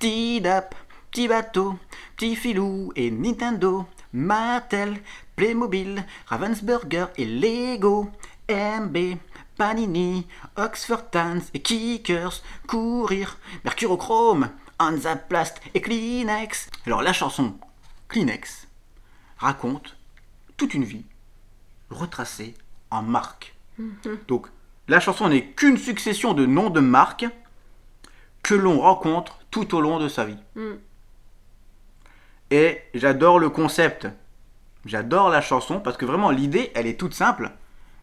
[0.00, 0.74] Tidap,
[1.16, 1.78] Petit bateau,
[2.14, 5.00] petit filou et Nintendo, Mattel,
[5.34, 8.10] Playmobil, Ravensburger et Lego,
[8.50, 9.16] MB,
[9.56, 10.26] Panini,
[10.56, 16.68] Oxford Tans et Kickers, Courir, Mercurochrome, Hansaplast et Kleenex.
[16.84, 17.54] Alors la chanson
[18.08, 18.68] Kleenex
[19.38, 19.96] raconte
[20.58, 21.06] toute une vie
[21.88, 22.52] retracée
[22.90, 23.56] en marques.
[24.28, 24.48] Donc
[24.86, 27.24] la chanson n'est qu'une succession de noms de marques
[28.42, 30.36] que l'on rencontre tout au long de sa vie.
[30.56, 30.74] Mm.
[32.50, 34.06] Et j'adore le concept.
[34.84, 37.50] J'adore la chanson parce que vraiment l'idée, elle est toute simple.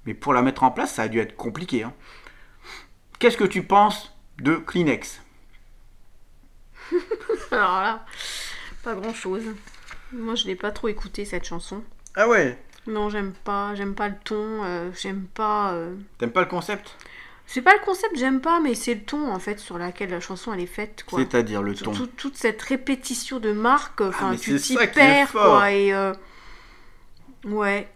[0.06, 1.84] Mais pour la mettre en place, ça a dû être compliqué.
[1.84, 1.94] hein.
[3.20, 5.22] Qu'est-ce que tu penses de Kleenex?
[7.52, 8.06] Alors là,
[8.84, 9.44] pas grand chose.
[10.12, 11.84] Moi, je l'ai pas trop écouté cette chanson.
[12.16, 12.58] Ah ouais?
[12.86, 15.72] Non, j'aime pas, j'aime pas le ton, euh, j'aime pas.
[15.72, 16.98] euh, T'aimes pas le concept?
[17.46, 20.20] C'est pas le concept, j'aime pas, mais c'est le ton en fait sur laquelle la
[20.20, 21.20] chanson elle est faite quoi.
[21.20, 21.92] C'est-à-dire le ton.
[21.92, 26.14] tout- toute cette répétition de marques, enfin mais tu t'y perds quoi et euh,
[27.46, 27.92] ouais,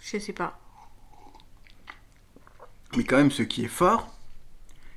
[0.00, 0.58] je sais pas.
[2.96, 4.08] Mais quand même, ce qui est fort,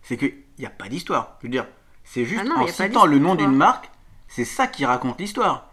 [0.03, 1.37] c'est qu'il n'y a pas d'histoire.
[1.41, 1.65] Je veux dire,
[2.03, 3.89] c'est juste Ah non, en citant le nom d'une marque,
[4.27, 5.71] c'est ça qui raconte l'histoire.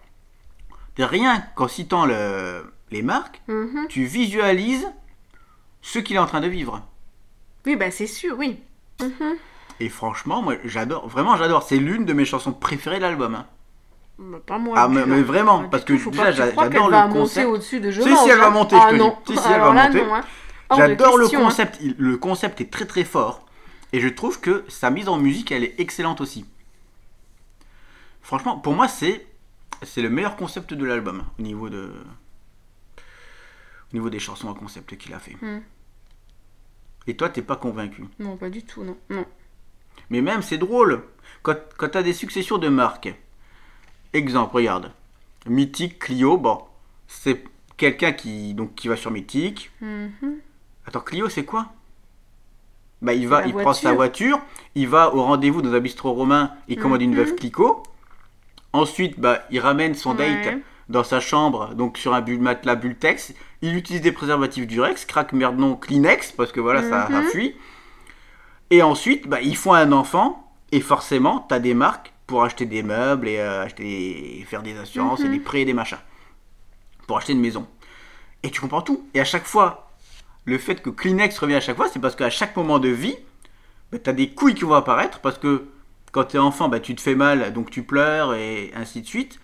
[0.99, 3.87] Rien qu'en citant le- les marques, Mhm.
[3.89, 4.87] tu visualises
[5.81, 6.87] ce qu'il est en train de vivre.
[7.67, 8.59] Oui bah c'est sûr, oui.
[9.01, 9.37] Mhm.
[9.81, 11.63] Et franchement, moi j'adore, vraiment j'adore.
[11.63, 13.35] C'est l'une de mes chansons préférées de l'album.
[13.35, 13.47] hein.
[14.19, 14.75] Bah, pas moi.
[14.79, 15.23] Ah, non mais- plus, mais hein.
[15.23, 17.09] vraiment, du parce que faut déjà, pas que tu j'a- crois j'adore qu'elle le va
[17.09, 17.47] concept.
[17.47, 18.51] monter au-dessus de je Si, si, elle va hein.
[18.51, 18.99] monter, je ah, te dis.
[19.01, 19.17] non.
[19.27, 20.05] Si, si, elle Alors va monter.
[20.05, 20.25] non, hein.
[20.77, 21.31] J'adore le hein.
[21.39, 21.79] concept.
[21.81, 23.45] Il- Le concept est très très fort.
[23.93, 26.47] Et je trouve que sa mise en musique, elle est excellente aussi.
[28.23, 29.27] Franchement, pour moi, c'est
[29.83, 31.93] c'est le meilleur concept de l'album au niveau de
[32.99, 35.37] au niveau des chansons à concept qu'il a fait.
[35.43, 35.61] Hmm.
[37.07, 38.05] Et toi, t'es pas convaincu.
[38.19, 38.97] Non, pas du tout, non.
[39.11, 39.25] non.
[40.11, 41.03] Mais même, c'est drôle.
[41.43, 43.13] Quand, quand tu as des successions de marques.
[44.13, 44.93] Exemple, regarde.
[45.47, 46.63] Mythique, Clio, bon.
[47.09, 47.43] C'est
[47.77, 49.71] quelqu'un qui, donc, qui va sur Mythique.
[49.81, 50.39] Mhm.
[50.87, 51.73] Attends, Clio, c'est quoi?
[53.01, 54.41] Bah, il va, il prend sa voiture,
[54.77, 57.17] il va au rendez-vous dans un bistrot romain, il commande une Mhm.
[57.17, 57.83] veuve Clicquot.
[58.73, 60.55] Ensuite, bah, il ramène son date.
[60.93, 63.35] Dans sa chambre, donc sur un bulle matelas Bultex.
[63.63, 67.25] Il utilise des préservatifs Durex, craque merde non Kleenex, parce que voilà, ça, ça Mhm.
[67.25, 67.57] fuit.
[68.71, 72.65] Et ensuite, bah, ils font un enfant, et forcément, tu as des marques pour acheter
[72.67, 75.33] des meubles et euh, acheter, et faire des assurances et Mhm.
[75.33, 75.99] des prêts et des machins.
[77.07, 77.67] Pour acheter une maison.
[78.43, 79.07] Et tu comprends tout.
[79.15, 79.91] Et à chaque fois,
[80.45, 83.17] le fait que Kleenex revient à chaque fois, c'est parce qu'à chaque moment de vie,
[83.91, 85.65] bah, tu as des couilles qui vont apparaître, parce que
[86.11, 89.07] quand tu es enfant, bah, tu te fais mal, donc tu pleures, et ainsi de
[89.07, 89.39] suite.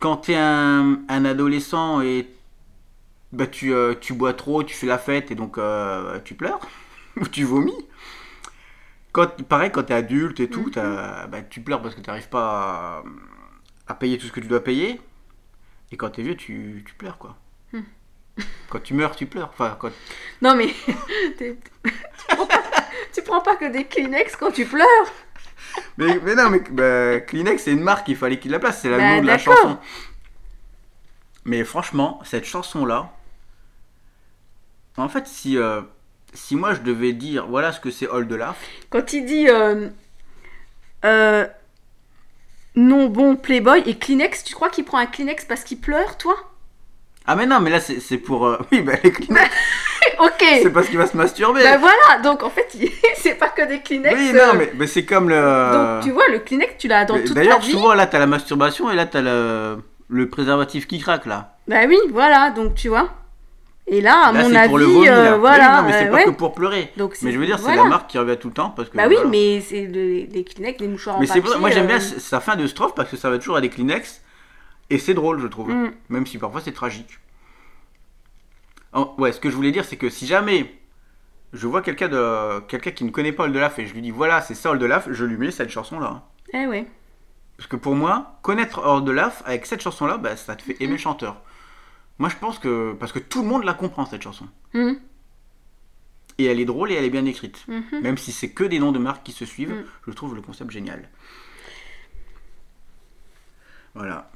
[0.00, 2.28] Quand tu es un, un adolescent et
[3.32, 6.60] bah, tu, euh, tu bois trop, tu fais la fête, et donc euh, tu pleures,
[7.20, 7.86] ou tu vomis.
[9.12, 12.08] Quand, pareil, quand tu es adulte et tout, t'as- bah, tu pleures parce que tu
[12.10, 13.02] n'arrives pas
[13.86, 15.00] à, à payer tout ce que tu dois payer.
[15.92, 17.36] Et quand tu es vieux, tu, tu pleures, quoi.
[18.68, 19.48] Quand tu meurs, tu pleures.
[19.48, 19.90] Enfin, quand...
[20.42, 20.68] Non mais
[21.38, 21.58] tu,
[22.28, 22.62] prends pas,
[23.14, 24.86] tu prends pas que des Kleenex quand tu pleures.
[25.98, 28.80] Mais, mais non, mais bah, Kleenex, c'est une marque, il fallait qu'il la place.
[28.82, 29.78] C'est le Bah, nom de la chanson.
[31.44, 33.10] Mais franchement, cette chanson-là,
[34.96, 35.82] en fait, si, euh,
[36.34, 38.56] si moi je devais dire voilà ce que c'est de Laf,
[38.90, 39.88] Quand il dit euh,
[41.04, 41.46] euh,
[42.74, 46.36] non bon Playboy et Kleenex, tu crois qu'il prend un Kleenex parce qu'il pleure, toi?
[47.26, 48.56] Ah mais non, mais là c'est pour...
[48.72, 49.54] Oui, bah les Kleenex,
[50.20, 50.44] Ok.
[50.62, 51.62] c'est parce qu'il va se masturber.
[51.62, 52.90] Ben voilà, donc en fait, il-
[53.28, 54.14] c'est pas que des Kleenex.
[54.14, 55.36] oui, euh, non, mais, mais c'est comme le...
[55.94, 57.70] Donc tu vois, le Kleenex, tu l'as dans Mais toute ta D'ailleurs, vie.
[57.72, 61.56] souvent là t'as la masturbation et là t'as le, le préservatif qui craque là.
[61.68, 63.08] Bah oui, voilà, donc tu vois.
[63.88, 65.36] Et là, à là mon c'est avis, pour le vomi euh, là.
[65.36, 65.68] voilà.
[65.70, 66.24] Oui, non, mais c'est euh, pas ouais.
[66.24, 66.90] que pour pleurer.
[66.96, 67.84] Donc, c'est- Mais je veux dire, c'est voilà.
[67.84, 68.96] la marque qui revient tout le temps parce que...
[68.96, 69.30] Bah oui, voilà.
[69.30, 71.60] mais c'est le- les Kleenex, les mouchoirs Mais en c'est pour papier.
[71.60, 73.68] moi j'aime bien euh, sa fin de strophe parce que ça va toujours à des
[73.68, 74.22] Kleenex
[74.90, 75.92] et c'est drôle je trouve, Mm.
[76.08, 77.18] même si parfois c'est tragique.
[78.92, 80.72] Oh, ouais, ce que je voulais dire c'est que si jamais
[81.52, 84.40] je vois quelqu'un de quelqu'un qui ne connaît pas Oldelaf et je lui dis voilà
[84.42, 86.22] c'est ça Oldelaf, je lui mets cette chanson là.
[86.52, 86.86] Eh ouais.
[87.56, 90.92] Parce que pour moi, connaître Oldelaf avec cette chanson là, bah, ça te fait aimer
[90.92, 91.40] le chanteur.
[92.18, 94.98] Moi je pense que parce que tout le monde la comprend cette chanson Mhm,
[96.38, 97.64] et elle est drôle et elle est bien écrite.
[97.68, 98.00] mhm.
[98.02, 99.84] Même si c'est que des noms de marques qui se suivent, Mm.
[100.08, 101.08] je trouve le concept génial.
[103.94, 104.30] Voilà.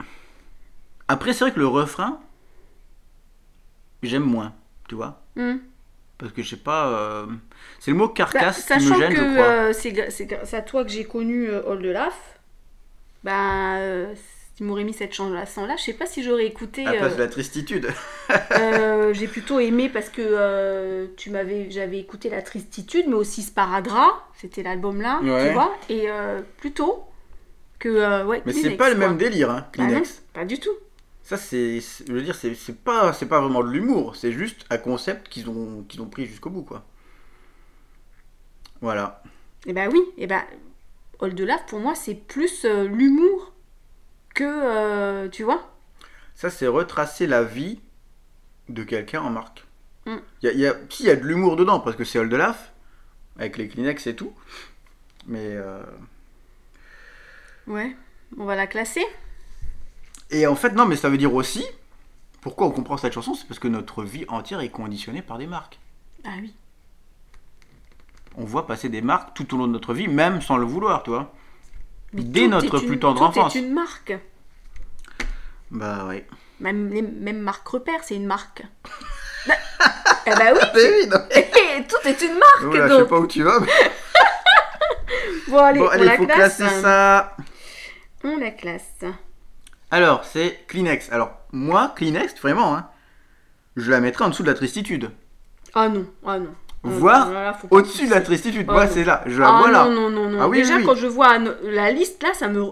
[1.09, 2.20] Après, c'est vrai que le refrain,
[4.03, 4.55] j'aime moins,
[4.88, 5.20] tu vois.
[6.20, 6.88] Parce que je sais pas.
[6.88, 7.26] euh,
[7.80, 9.46] C'est le mot Bah, carcasse qui me gêne, que je crois.
[9.46, 12.12] euh, c'est à toi que j'ai connu euh, All the Laugh,
[13.24, 16.87] bah, euh, si tu m'aurais mis cette chanson-là, je sais pas si j'aurais écouté.
[16.87, 17.88] à la place euh, de la tristitude.
[18.52, 23.42] euh, j'ai plutôt aimé parce que euh, tu m'avais, j'avais écouté La Tristitude, mais aussi
[23.42, 25.48] Sparadrap, c'était l'album là, Ouais.
[25.48, 25.74] tu vois.
[25.88, 27.04] Et euh, plutôt,
[27.78, 28.42] que euh, ouais.
[28.44, 30.02] Mais c'est pas le même délire, hein, Bah non,
[30.35, 30.70] pas du tout.
[31.31, 31.81] Ça, c'est.
[31.81, 35.29] Je veux dire, c'est c'est pas, c'est pas vraiment de l'humour, c'est juste un concept
[35.29, 36.85] qu'ils ont, qu'ils ont pris jusqu'au bout, quoi.
[38.81, 39.23] Voilà.
[39.66, 40.45] Et bah oui, et bah
[41.21, 43.53] Old Love pour moi c'est plus euh, l'humour
[44.35, 45.71] que euh, tu vois.
[46.35, 47.81] Ça, c'est retracer la vie
[48.69, 49.66] de quelqu'un en marque.
[50.07, 50.16] Mm.
[50.43, 52.05] Il y a, il y a- si, il y a de l'humour dedans, parce que
[52.05, 52.73] c'est Old Laf,
[53.38, 54.35] avec les Kleenex et tout.
[55.27, 55.47] Mais.
[55.57, 55.83] euh,
[57.66, 57.97] Ouais.
[58.38, 59.05] On va la classer.
[60.31, 61.64] Et en fait, non, mais ça veut dire aussi.
[62.40, 65.47] Pourquoi on comprend cette chanson C'est parce que notre vie entière est conditionnée par des
[65.47, 65.79] marques.
[66.25, 66.55] Ah oui.
[68.37, 71.03] On voit passer des marques tout au long de notre vie, même sans le vouloir,
[71.03, 71.33] tu vois.
[72.12, 73.57] Mais Dès notre plus tendre tout enfance.
[73.57, 74.14] est une marque.
[75.71, 76.23] Bah oui.
[76.61, 78.62] Même les mêmes marques repères, c'est une marque.
[79.47, 79.55] Bah,
[80.27, 80.61] eh bah oui.
[80.75, 81.19] Mais oui, non.
[81.88, 83.03] tout est une marque Oula, je donc.
[83.03, 83.61] sais pas où tu vas.
[83.61, 83.66] mais-
[85.49, 86.57] Bon allez, bon, on la faut classe.
[86.57, 87.37] classer ça.
[88.25, 89.05] On la classe.
[89.90, 91.11] Alors, c'est Kleenex.
[91.12, 92.87] Alors, moi, Kleenex, vraiment, hein,
[93.76, 95.11] je la mettrais en dessous de la tristitude.
[95.74, 96.55] Ah non, ah non.
[96.83, 98.66] Ah, pas Au-dessus de la tristitude.
[98.68, 99.22] Ah moi, c'est là.
[99.26, 99.85] Je la Ah vois là.
[99.85, 100.38] non, non, non, non.
[100.40, 100.87] Ah oui, Déjà, oui, oui.
[100.87, 102.64] quand je vois la liste là, ça me.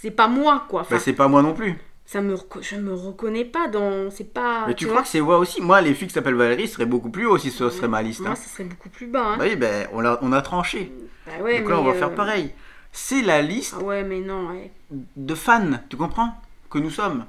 [0.00, 0.82] C'est pas moi quoi.
[0.82, 1.76] Enfin, Bah, c'est pas moi non plus.
[2.04, 4.10] ça me je me reconnais pas dans.
[4.10, 4.64] C'est pas.
[4.68, 5.60] Mais tu crois que c'est moi aussi?
[5.60, 8.20] Moi, les filles qui s'appellent Valérie seraient beaucoup plus haut si ce serait ma liste.
[8.20, 8.34] Moi, hein.
[8.36, 9.32] ça serait beaucoup plus bas.
[9.32, 9.36] Hein.
[9.38, 10.92] Bah oui, ben, on, a, on a tranché.
[11.26, 12.52] Bah ouais, Donc là, on va faire euh, pareil.
[12.98, 14.48] C'est la liste ouais, mais non.
[14.48, 14.70] ouais.
[14.90, 16.34] de fans, tu comprends
[16.70, 17.26] Que nous sommes.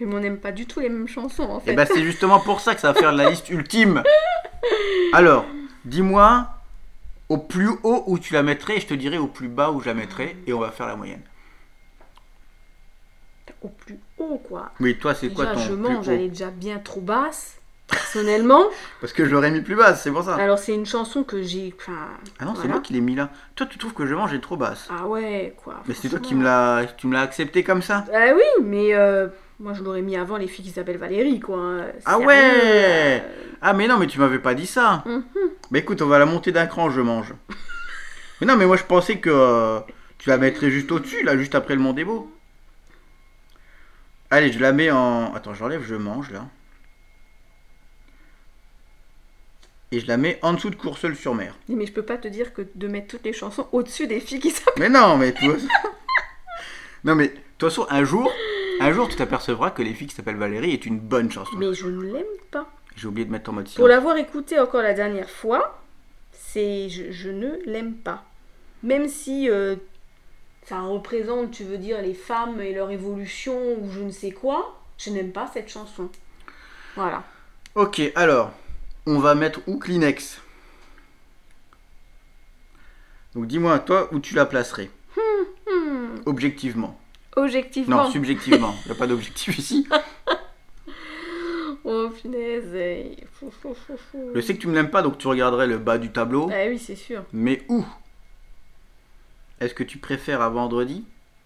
[0.00, 1.70] Mais on n'aime pas du tout les mêmes chansons en fait.
[1.72, 4.02] Et bah, c'est justement pour ça que ça va faire la liste ultime.
[5.12, 5.46] Alors,
[5.84, 6.48] dis-moi
[7.28, 9.80] au plus haut où tu la mettrais et je te dirai au plus bas où
[9.80, 11.22] je la mettrais et on va faire la moyenne.
[13.62, 14.72] Au plus haut quoi.
[14.80, 17.61] Oui, toi, c'est quoi ton je elle est déjà bien trop basse.
[17.88, 18.64] Personnellement.
[19.00, 20.36] Parce que je l'aurais mis plus basse, c'est pour ça.
[20.36, 21.74] Alors, c'est une chanson que j'ai.
[21.78, 22.08] Enfin.
[22.38, 23.30] Ah non, c'est moi qui l'ai mis là.
[23.54, 24.88] Toi, tu trouves que je mange est trop basse.
[24.90, 25.82] Ah ouais, quoi.
[25.86, 28.04] Mais c'est toi qui me l'as, tu me l'as accepté comme ça.
[28.14, 29.28] Ah oui, mais euh,
[29.60, 31.80] moi je l'aurais mis avant les filles qui s'appellent Valérie, quoi.
[32.06, 33.18] Ah ouais euh,
[33.60, 35.02] Ah mais non, mais tu m'avais pas dit ça.
[35.04, 35.24] Mhm.
[35.70, 37.34] Bah écoute, on va la monter d'un cran, je mange.
[38.40, 39.80] mais non, mais moi je pensais que euh,
[40.18, 42.32] tu la mettrais juste au-dessus, là, juste après le monde est beau.
[44.30, 45.34] Allez, je la mets en...
[45.34, 46.46] Attends, j'enlève, je mange, là.
[49.92, 51.54] Et je la mets en dessous de Courseul-sur-Mer.
[51.68, 54.40] Mais je peux pas te dire que de mettre toutes les chansons au-dessus des filles
[54.40, 54.72] qui s'appellent.
[54.78, 55.56] Mais non, mais tu vois...
[57.04, 58.32] non, mais de toute façon, un jour,
[58.80, 61.54] un jour, tu t'apercevras que Les filles qui s'appellent Valérie est une bonne chanson.
[61.58, 62.70] Mais je ne l'aime pas.
[62.96, 63.88] J'ai oublié de mettre en mode Pour silence.
[63.88, 65.82] l'avoir écouté encore la dernière fois,
[66.32, 68.24] c'est je, je ne l'aime pas.
[68.82, 69.76] Même si euh,
[70.64, 74.80] ça représente, tu veux dire, les femmes et leur évolution ou je ne sais quoi,
[74.96, 76.08] je n'aime pas cette chanson.
[76.96, 77.24] Voilà.
[77.74, 78.52] Ok, alors,
[79.06, 80.40] on va mettre où Kleenex?
[83.34, 84.90] Donc dis-moi, toi, où tu la placerais?
[85.16, 86.98] Hmm, Objectivement.
[87.36, 88.04] Objectivement.
[88.04, 88.74] Non, subjectivement.
[88.84, 89.86] Il n'y a pas d'objectif ici.
[91.84, 92.72] Oh punaise.
[92.76, 93.16] eh.
[94.36, 96.48] Je sais que tu me l'aimes pas, donc tu regarderais le bas du tableau.
[96.52, 97.24] Ah oui, c'est sûr.
[97.32, 97.84] Mais où?
[99.58, 101.04] Est-ce que tu préfères à vendredi?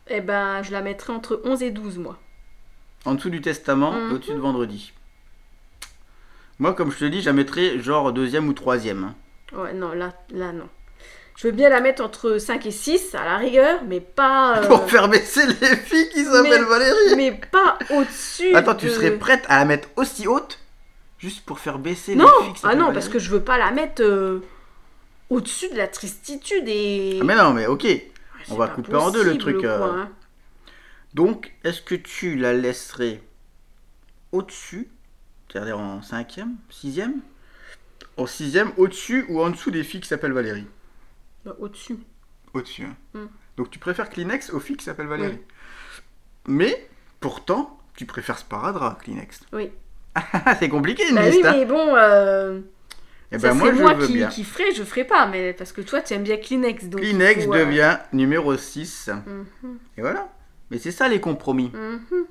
[0.08, 2.18] Eh ben, je la mettrai entre 11 et 12, moi.
[3.06, 4.12] En dessous du testament, Mhm.
[4.12, 4.92] au-dessus de vendredi
[6.58, 9.04] Moi, comme je te dis, je la mettrais genre deuxième ou troisième.
[9.04, 9.14] hein.
[9.58, 10.68] Ouais, non, là, là, non.
[11.36, 14.58] Je veux bien la mettre entre 5 et 6, à la rigueur, mais pas...
[14.58, 18.90] euh, Pour faire baisser les filles qui s'appellent Valérie mais pas au-dessus Attends, tu de-
[18.90, 20.58] serais prête à la mettre aussi haute
[21.18, 22.94] Juste pour faire baisser Non, les filles qui ah s'appellent non, Valérie?
[22.94, 24.40] parce que je veux pas la mettre euh,
[25.28, 27.18] au-dessus de la tristitude et...
[27.20, 27.82] Ah, mais non, mais ok.
[27.82, 28.02] C'est
[28.50, 29.76] on va pas couper en deux, le possible, truc, euh.
[29.78, 30.08] quoi, hein.
[31.12, 33.20] Donc, est-ce que tu la laisserais
[34.32, 34.88] au-dessus
[35.52, 37.20] C'est-à-dire en cinquième Sixième
[38.16, 40.66] En sixième, au-dessus ou en dessous des filles qui s'appellent Valérie
[41.44, 41.98] Bah, au-dessus.
[42.54, 42.84] Au-dessus.
[42.84, 42.96] hein.
[43.14, 43.26] Hmm.
[43.56, 45.38] Donc tu préfères Kleenex aux filles qui s'appellent Valérie.
[46.48, 46.88] Mais,
[47.20, 49.40] pourtant, tu préfères Sparadrap, Kleenex.
[49.52, 49.70] Oui.
[50.58, 52.60] c'est compliqué une Bah oui, liste, hein mais bon, euh,
[53.32, 54.28] Eh ça ben moi, je moi veux qui, bien.
[54.28, 57.00] qui ferais, je ferais pas, mais parce que toi, tu aimes bien Kleenex, donc...
[57.00, 59.10] Kleenex faut, euh, devient numéro 6.
[59.26, 60.28] mhm, Et voilà.
[60.70, 61.70] Mais c'est ça les compromis.
[61.74, 62.26] mhm,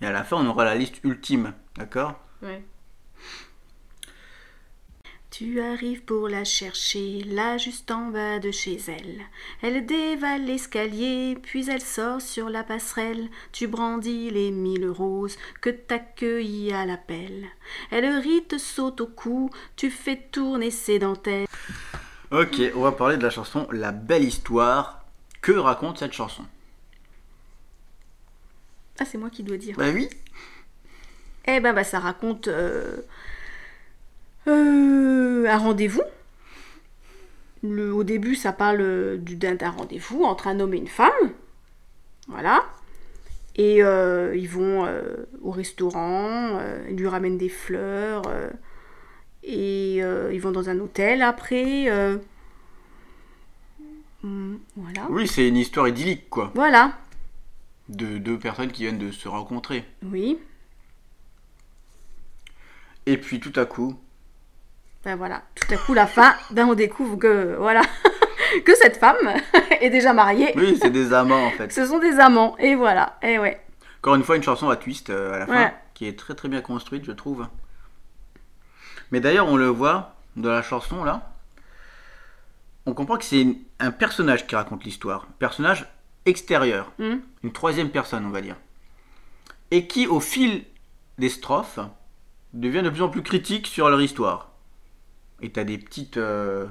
[0.00, 1.52] Et à la fin, on aura la liste ultime.
[1.76, 2.18] D'accord?
[2.42, 2.62] Ouais.
[5.38, 9.20] Tu arrives pour la chercher, là juste en bas de chez elle.
[9.60, 13.28] Elle dévale l'escalier, puis elle sort sur la passerelle.
[13.52, 17.48] Tu brandis les mille roses que t'accueillis à l'appel.
[17.90, 21.46] Elle rit, te saute au cou, tu fais tourner ses dentelles.
[22.30, 25.04] Ok, on va parler de la chanson La belle histoire.
[25.42, 26.46] Que raconte cette chanson?
[28.98, 29.76] Ah, c'est moi qui dois dire.
[29.76, 30.08] Bah oui.
[31.46, 32.96] Eh ben, bah, ça raconte euh,
[34.48, 36.02] euh, un rendez-vous.
[37.62, 41.32] Le- au début, ça parle euh, du- d'un rendez-vous entre un homme et une femme.
[42.28, 42.64] Voilà.
[43.56, 44.86] Et euh, ils vont
[45.42, 48.20] au restaurant, ils lui ramènent des fleurs,
[49.42, 51.88] et ils vont dans un hôtel après.
[54.22, 55.06] Hmm, voilà.
[55.08, 56.50] Oui, c'est une histoire idyllique, quoi.
[56.54, 56.92] Voilà,
[57.88, 59.84] De deux personnes qui viennent de se rencontrer.
[60.12, 60.38] oui.
[63.06, 63.98] Et puis tout à coup,
[65.04, 67.82] Ben voilà, tout à coup, la fin, ben on découvre que, voilà,
[68.64, 69.16] que cette femme
[69.80, 70.52] est déjà mariée.
[70.56, 71.72] oui, c'est des amants en fait.
[71.72, 73.60] Ce sont des amants, et voilà, et ouais.
[74.00, 75.74] Encore une fois, une chanson à twist euh, à la fin, Ouais.
[75.94, 77.46] qui est très très bien construite, je trouve.
[79.12, 81.32] Mais d'ailleurs, on le voit dans la chanson là.
[82.86, 83.46] On comprend que c'est
[83.80, 85.86] un personnage qui raconte l'histoire, un personnage
[86.24, 87.16] extérieur, Hmm.
[87.44, 88.56] une troisième personne, on va dire,
[89.70, 90.64] et qui, au fil
[91.18, 91.78] des strophes,
[92.60, 94.50] devient de plus en plus critique sur leur histoire.
[95.42, 96.66] Et t'as des petites, euh,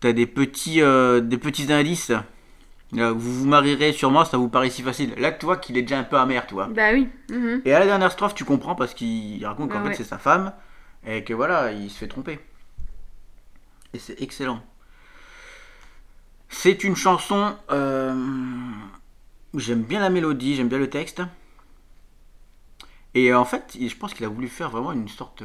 [0.00, 2.12] t'as des petits, euh, des petits indices.
[2.92, 5.14] Là, vous vous marierez sûrement, ça vous paraît si facile.
[5.18, 6.66] Là, tu vois qu'il est déjà un peu amer, tu vois.
[6.68, 7.08] Ben oui.
[7.36, 7.62] mhm.
[7.64, 9.94] Et à la dernière strophe, tu comprends parce qu'il raconte qu'en fait ouais.
[9.94, 10.52] c'est sa femme
[11.06, 12.40] et que voilà, il se fait tromper.
[13.94, 14.62] Et c'est excellent.
[16.48, 17.54] C'est une chanson.
[17.70, 18.14] euh,
[19.54, 21.22] J'aime bien la mélodie, j'aime bien le texte.
[23.14, 25.42] Et en fait, je pense qu'il a voulu faire vraiment une sorte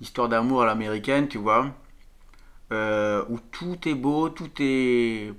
[0.00, 1.66] d'histoire d'amour à l'américaine, tu vois.
[2.70, 5.32] euh, où tout est beau, tout est.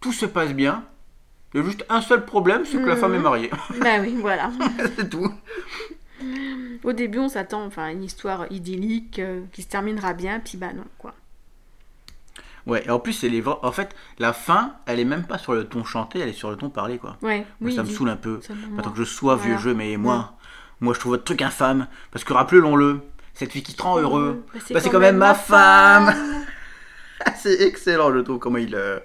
[0.00, 0.84] Tout se passe bien.
[1.52, 3.00] Il y a juste un seul problème, c'est que la Mhm.
[3.00, 3.50] femme est mariée.
[3.82, 4.50] Ben oui, voilà.
[4.96, 5.30] c'est tout.
[6.84, 10.56] Au début, on s'attend enfin, à une histoire idyllique euh, qui se terminera bien, puis
[10.56, 11.14] bah non, quoi.
[12.66, 15.52] Ouais, et en plus, c'est les en fait, la fin, elle est même pas sur
[15.54, 17.16] le ton chanté, elle est sur le ton parlé, quoi.
[17.22, 17.74] Ouais, Moi, oui.
[17.74, 18.40] ça me dis- saoule un peu.
[18.76, 19.50] Pas tant que je sois Voilà.
[19.56, 20.36] vieux jeu, mais moi,
[20.80, 21.86] moi, je trouve votre truc infâme.
[22.10, 23.00] Parce que rappelons-le,
[23.34, 26.14] cette fille qui te rend heureux, Bah, bah, c'est quand même ma femme.
[27.36, 28.74] c'est excellent, je trouve, comment il.
[28.74, 28.98] euh,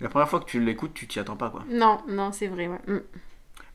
[0.00, 1.64] La première fois que tu l'écoutes, tu t'y attends pas, quoi.
[1.68, 2.80] Non, non, c'est vrai, ouais.
[2.86, 3.00] Mm.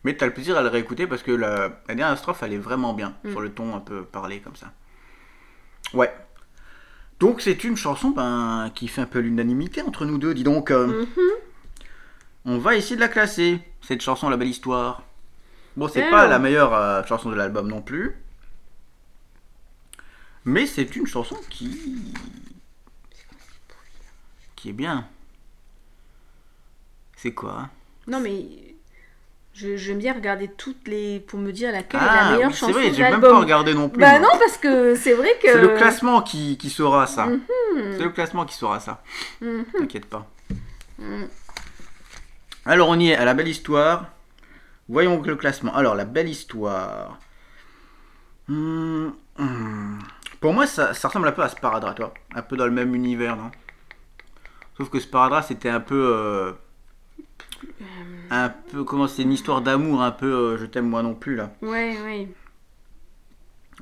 [0.05, 2.57] Mais t'as le plaisir à le réécouter parce que la, la dernière strophe, elle est
[2.57, 3.31] vraiment bien, Mm.
[3.31, 4.71] sur le ton un peu parlé, comme ça.
[5.93, 6.13] Ouais.
[7.19, 10.71] Donc, c'est une chanson ben, qui fait un peu l'unanimité entre nous deux, dis donc.
[10.71, 11.05] euh.
[12.45, 15.03] On va essayer de la classer, cette chanson La Belle Histoire.
[15.79, 18.13] Bon, c'est Eh pas la meilleure euh, chanson de l'album non plus.
[20.43, 22.13] Mais c'est une chanson qui.
[24.57, 25.07] qui est bien.
[27.15, 27.69] C'est quoi?
[28.07, 28.45] Non, mais
[29.53, 31.21] je- j'aime bien regarder toutes les.
[31.21, 33.21] pour me dire laquelle est la Ah, meilleure oui, c'est chanson vrai, de j'ai même
[33.21, 34.01] pas regardé non plus.
[34.01, 34.33] Bah moi.
[34.33, 35.47] non, parce que c'est vrai que.
[35.49, 37.27] C'est le classement qui, qui saura ça.
[37.27, 37.39] Mhm.
[37.93, 39.01] C'est le classement qui saura ça.
[39.39, 39.63] Mhm.
[39.77, 40.29] T'inquiète pas.
[40.97, 41.29] Mhm.
[42.65, 44.07] Alors on y est à la belle histoire.
[44.89, 45.73] Voyons le classement.
[45.75, 47.19] Alors la belle histoire.
[48.47, 49.99] Hmm, hmm.
[50.41, 52.13] Pour moi ça, ça ressemble un peu à Sparadrap, toi.
[52.33, 53.51] Un peu dans le même univers, non?
[54.77, 56.13] Sauf que Sparadrap c'était un peu...
[56.15, 56.51] euh,
[58.31, 58.83] un peu...
[58.83, 60.25] Comment c'est une histoire d'amour un peu...
[60.33, 61.51] euh, je t'aime moi non plus là.
[61.61, 62.27] Ouais, ouais.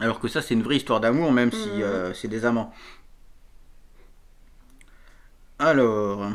[0.01, 1.81] Alors que ça c'est une vraie histoire d'amour même si Mhm.
[1.83, 2.73] euh, c'est des amants.
[5.59, 6.31] Alors...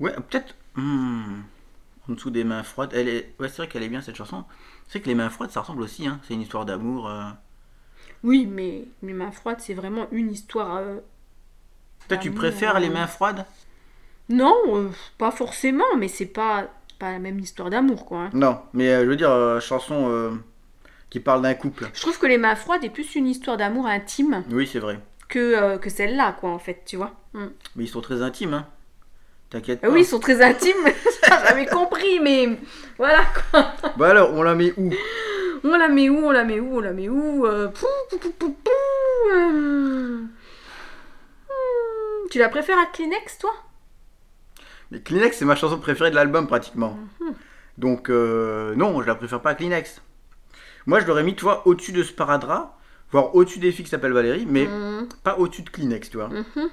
[0.00, 0.54] Ouais, peut-être.
[0.76, 1.40] hmm,
[2.08, 2.92] En dessous des mains froides.
[2.94, 3.34] Elle est...
[3.38, 4.44] Ouais, c'est vrai qu'elle est bien cette chanson.
[4.88, 6.06] C'est que les mains froides, ça ressemble aussi.
[6.06, 6.20] Hein.
[6.26, 7.08] C'est une histoire d'amour.
[7.08, 7.24] euh.
[8.22, 10.76] Oui, mais les mains froides, c'est vraiment une histoire.
[10.76, 11.00] euh,
[12.08, 12.92] Toi, tu préfères les euh.
[12.92, 13.44] mains froides?
[14.28, 18.24] Non, euh, pas forcément, mais c'est pas, pas la même histoire d'amour, quoi.
[18.24, 18.30] hein.
[18.34, 20.38] Non, mais je veux dire, chanson
[21.10, 21.88] qui parle d'un couple.
[21.94, 25.00] Je trouve que les mains froides est plus une histoire d'amour intime Oui, c'est vrai.
[25.28, 27.12] que, que celle-là, quoi, en fait, tu vois.
[27.32, 27.46] Mm.
[27.76, 28.66] Mais ils sont très intimes, hein.
[29.50, 29.88] T'inquiète pas.
[29.88, 30.74] oui, ils sont très intimes,
[31.46, 32.58] j'avais compris, mais
[32.98, 33.72] voilà quoi.
[33.96, 34.90] Bah alors, on la met où?
[35.64, 37.46] On la met où, on la met où, on la met où?
[37.46, 38.70] Euh, pou, pou, pou, pou, pou,
[39.34, 40.18] euh.
[41.48, 43.50] Hmm, Tu la préfères à Kleenex, toi?
[44.90, 46.98] Mais Kleenex, c'est ma chanson préférée de l'album, pratiquement.
[47.20, 47.34] Mhm.
[47.78, 50.02] Donc, euh, non, je la préfère pas à Kleenex.
[50.86, 52.76] Moi, je l'aurais mis, tu vois, au-dessus de Sparadrap,
[53.10, 56.28] voire au-dessus des filles qui s'appellent Valérie, mais Mhm, pas au-dessus de Kleenex, tu vois.
[56.28, 56.70] mhm.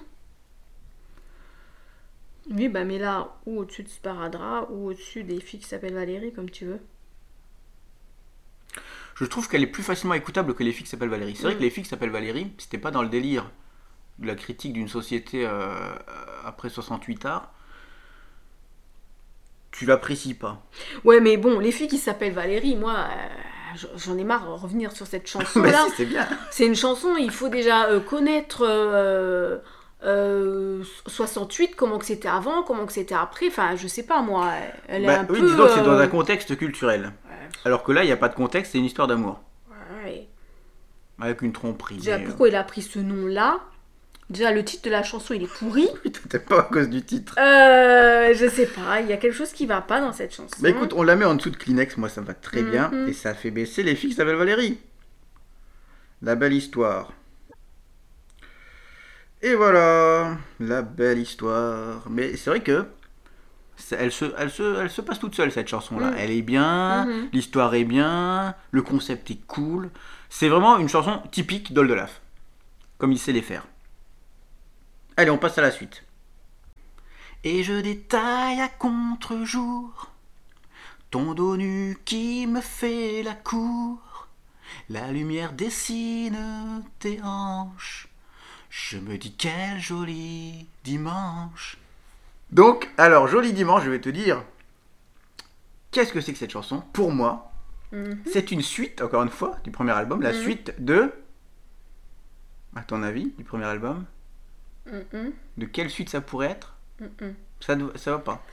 [2.50, 6.34] Oui, bah mais là, ou au-dessus de Sparadrap, ou au-dessus des filles qui s'appellent Valérie,
[6.34, 6.80] comme tu veux.
[9.16, 11.36] Je trouve qu'elle est plus facilement écoutable que les filles qui s'appellent Valérie.
[11.36, 11.58] C'est vrai Mm.
[11.58, 13.50] que les filles qui s'appellent Valérie, c'était pas dans le délire
[14.20, 15.96] de la critique d'une société euh,
[16.46, 17.52] après 68 arts.
[19.72, 20.66] Tu l'apprécies pas.
[21.04, 24.92] Ouais, mais bon, les filles qui s'appellent Valérie, moi, euh, j'en ai marre de revenir
[24.92, 25.86] sur cette Bah chanson-là.
[25.90, 26.28] si, c'est bien.
[26.50, 28.64] C'est une chanson, il faut déjà euh, connaître
[30.04, 33.48] euh, euh, 68, comment que c'était avant, comment que c'était après.
[33.48, 34.52] Enfin, je sais pas moi.
[34.88, 35.48] Elle est Bah, un oui, peu.
[35.48, 37.12] disons que c'est dans euh, un contexte culturel.
[37.64, 39.40] Alors que là, il n'y a pas de contexte, c'est une histoire d'amour.
[40.04, 40.28] ouais.
[41.20, 41.96] Avec une tromperie.
[41.98, 43.62] Déjà, mais, euh, pourquoi il a pris ce nom-là?
[44.30, 45.88] Déjà, le titre de la chanson, il est pourri.
[46.04, 47.36] Peut-être pas à cause du titre.
[47.40, 50.56] Euh, je sais pas, il y a quelque chose qui va pas dans cette chanson.
[50.60, 52.90] Bah écoute, on la met en dessous de Kleenex, moi ça me va très bien.
[52.90, 53.08] Mhm.
[53.10, 54.78] Et ça fait baisser les filles qui s'appellent Valérie.
[56.22, 57.14] La belle histoire.
[59.42, 62.04] Et voilà, la belle histoire.
[62.10, 62.88] Mais c'est vrai que
[63.92, 66.12] elle se, elle, se, elle se passe toute seule cette chanson-là.
[66.12, 66.18] Mhm.
[66.18, 67.30] Elle est bien, Mhm.
[67.34, 69.92] l'histoire est bien, le concept est cool.
[70.30, 72.22] C'est vraiment une chanson typique d'Oldelaf.
[72.98, 73.66] Comme il sait les faire.
[75.18, 76.04] Allez, on passe à la suite.
[77.44, 80.12] Et je détaille à contre-jour
[81.12, 84.28] ton dos nu qui me fait la cour.
[84.90, 88.08] La lumière dessine tes hanches.
[88.78, 91.78] Je me dis quel joli dimanche.
[92.52, 94.44] Donc, alors, joli dimanche, je vais te dire.
[95.92, 96.84] Qu'est-ce que c'est que cette chanson?
[96.92, 97.52] Pour moi,
[97.94, 98.20] Mhm.
[98.32, 100.22] c'est une suite, encore une fois, du premier album.
[100.22, 100.42] La Mhm.
[100.42, 101.14] suite de.
[102.76, 104.04] À ton avis, du premier album?
[104.88, 106.76] Mhm, De quelle suite ça pourrait être?
[107.62, 108.44] Ça, ça va pas.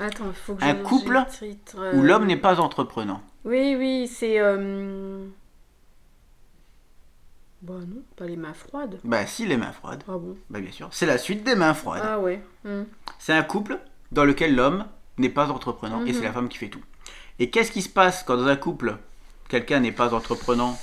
[0.00, 3.22] Attends, il faut que Un je- couple titre, Où euh, l'homme n'est pas entreprenant.
[3.44, 4.40] Oui, oui, c'est.
[4.40, 5.24] euh,
[7.62, 9.00] Bah non, pas les mains froides.
[9.02, 10.04] Bah, si, les mains froides.
[10.08, 10.88] Ah bon Bah, bien sûr.
[10.92, 12.02] C'est la suite des mains froides.
[12.04, 12.40] Ah ouais.
[12.64, 12.86] mhm.
[13.18, 13.78] C'est un couple
[14.12, 14.86] dans lequel l'homme
[15.18, 16.14] n'est pas entreprenant et Mhm.
[16.14, 16.82] c'est la femme qui fait tout.
[17.40, 18.96] Et qu'est-ce qui se passe quand dans un couple,
[19.48, 20.78] quelqu'un n'est pas entreprenant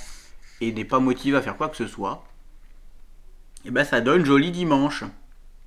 [0.60, 2.24] et n'est pas motivé à faire quoi que ce soit?
[3.64, 5.04] Et ben ça donne joli dimanche.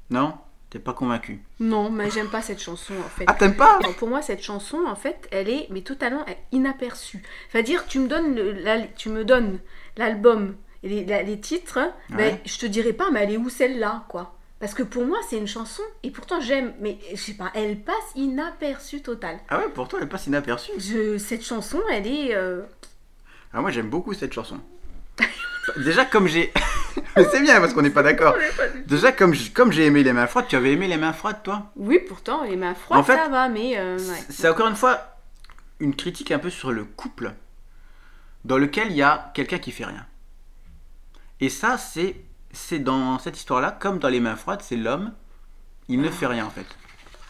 [0.10, 0.36] Non?
[0.70, 1.44] T'es pas convaincu?
[1.60, 3.26] Non, mais j'aime pas cette chanson en fait.
[3.28, 3.80] Ah, t'aimes pas?
[3.82, 7.24] Non, pour moi, cette chanson, en fait, elle est mais totalement inaperçue.
[7.52, 9.60] C'est-à-dire, tu me donnes, le- la- tu me donnes
[9.98, 11.80] l'album les, la- les titres,
[12.12, 12.16] Ouais.
[12.16, 15.20] ben, je te dirais pas, mais elle est où celle-là, quoi Parce que pour moi,
[15.30, 19.40] c'est une chanson, et pourtant j'aime, mais je sais pas, elle passe inaperçue totale.
[19.50, 20.72] Ah ouais, pourtant elle passe inaperçue.
[20.78, 22.36] Je, cette chanson, elle est.
[22.36, 22.62] euh,
[23.54, 24.60] Ah, moi j'aime beaucoup cette chanson.
[25.78, 26.52] Déjà, comme j'ai.
[27.32, 28.36] C'est bien parce qu'on n'est pas d'accord.
[28.86, 31.44] Déjà, comme j- comme j'ai aimé les mains froides, tu avais aimé les mains froides
[31.44, 31.72] toi?
[31.76, 33.78] Oui, pourtant, les mains froides, En fait, ça va, mais.
[33.78, 34.24] euh, ouais.
[34.30, 35.00] C'est encore une fois
[35.80, 37.34] une critique un peu sur le couple
[38.46, 40.06] dans lequel il y a quelqu'un qui fait rien.
[41.40, 42.16] Et ça, c'est
[42.52, 45.14] c'est dans cette histoire-là, comme dans les mains froides, c'est l'homme,
[45.88, 46.66] il ne fait rien en fait.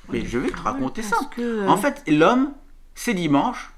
[0.09, 1.17] Mais je vais te raconter ça.
[1.35, 2.53] Que, euh, En fait, l'homme,
[2.95, 3.71] c'est dimanche,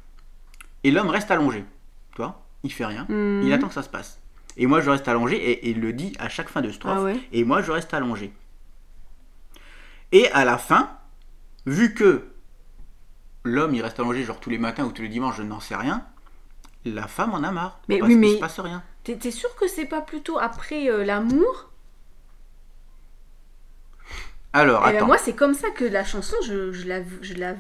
[0.83, 1.65] et l'homme reste allongé.
[2.11, 3.05] Tu vois Il fait rien.
[3.09, 3.41] Mhm.
[3.43, 4.19] Il attend que ça se passe.
[4.57, 6.93] Et moi, je reste allongé, et, et il le dit à chaque fin de strophe.
[6.95, 8.31] Ah ouais Et moi, je reste allongé.
[10.11, 10.91] Et à la fin,
[11.65, 12.27] vu que
[13.43, 15.75] l'homme, il reste allongé genre tous les matins ou tous les dimanches, je n'en sais
[15.75, 16.05] rien,
[16.85, 17.79] la femme en a marre.
[17.87, 18.83] Mais parce oui, mais- se passe rien.
[19.03, 21.69] T'es sûr que c'est pas plutôt après euh, l'amour?
[24.53, 25.07] Alors, Eh ben, attends.
[25.07, 27.01] moi, c'est comme ça que la chanson, je, je la.
[27.21, 27.55] Je la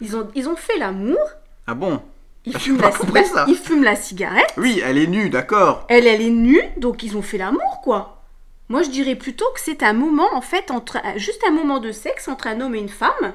[0.00, 1.18] ils, ont, ils ont fait l'amour,
[1.66, 2.02] Ah bon?
[2.46, 3.44] Ils, Ah, fument la, compris la- ça.
[3.48, 5.86] ils fument la cigarette, Oui, elle est nue, d'accord.
[5.88, 8.22] elle, elle est nue, donc ils ont fait l'amour, quoi.
[8.68, 11.92] Moi, je dirais plutôt que c'est un moment, en fait, entre juste un moment de
[11.92, 13.34] sexe entre un homme et une femme.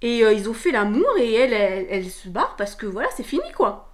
[0.00, 3.08] Et euh, ils ont fait l'amour et elle, elle, elle se barre parce que voilà,
[3.16, 3.91] c'est fini, quoi.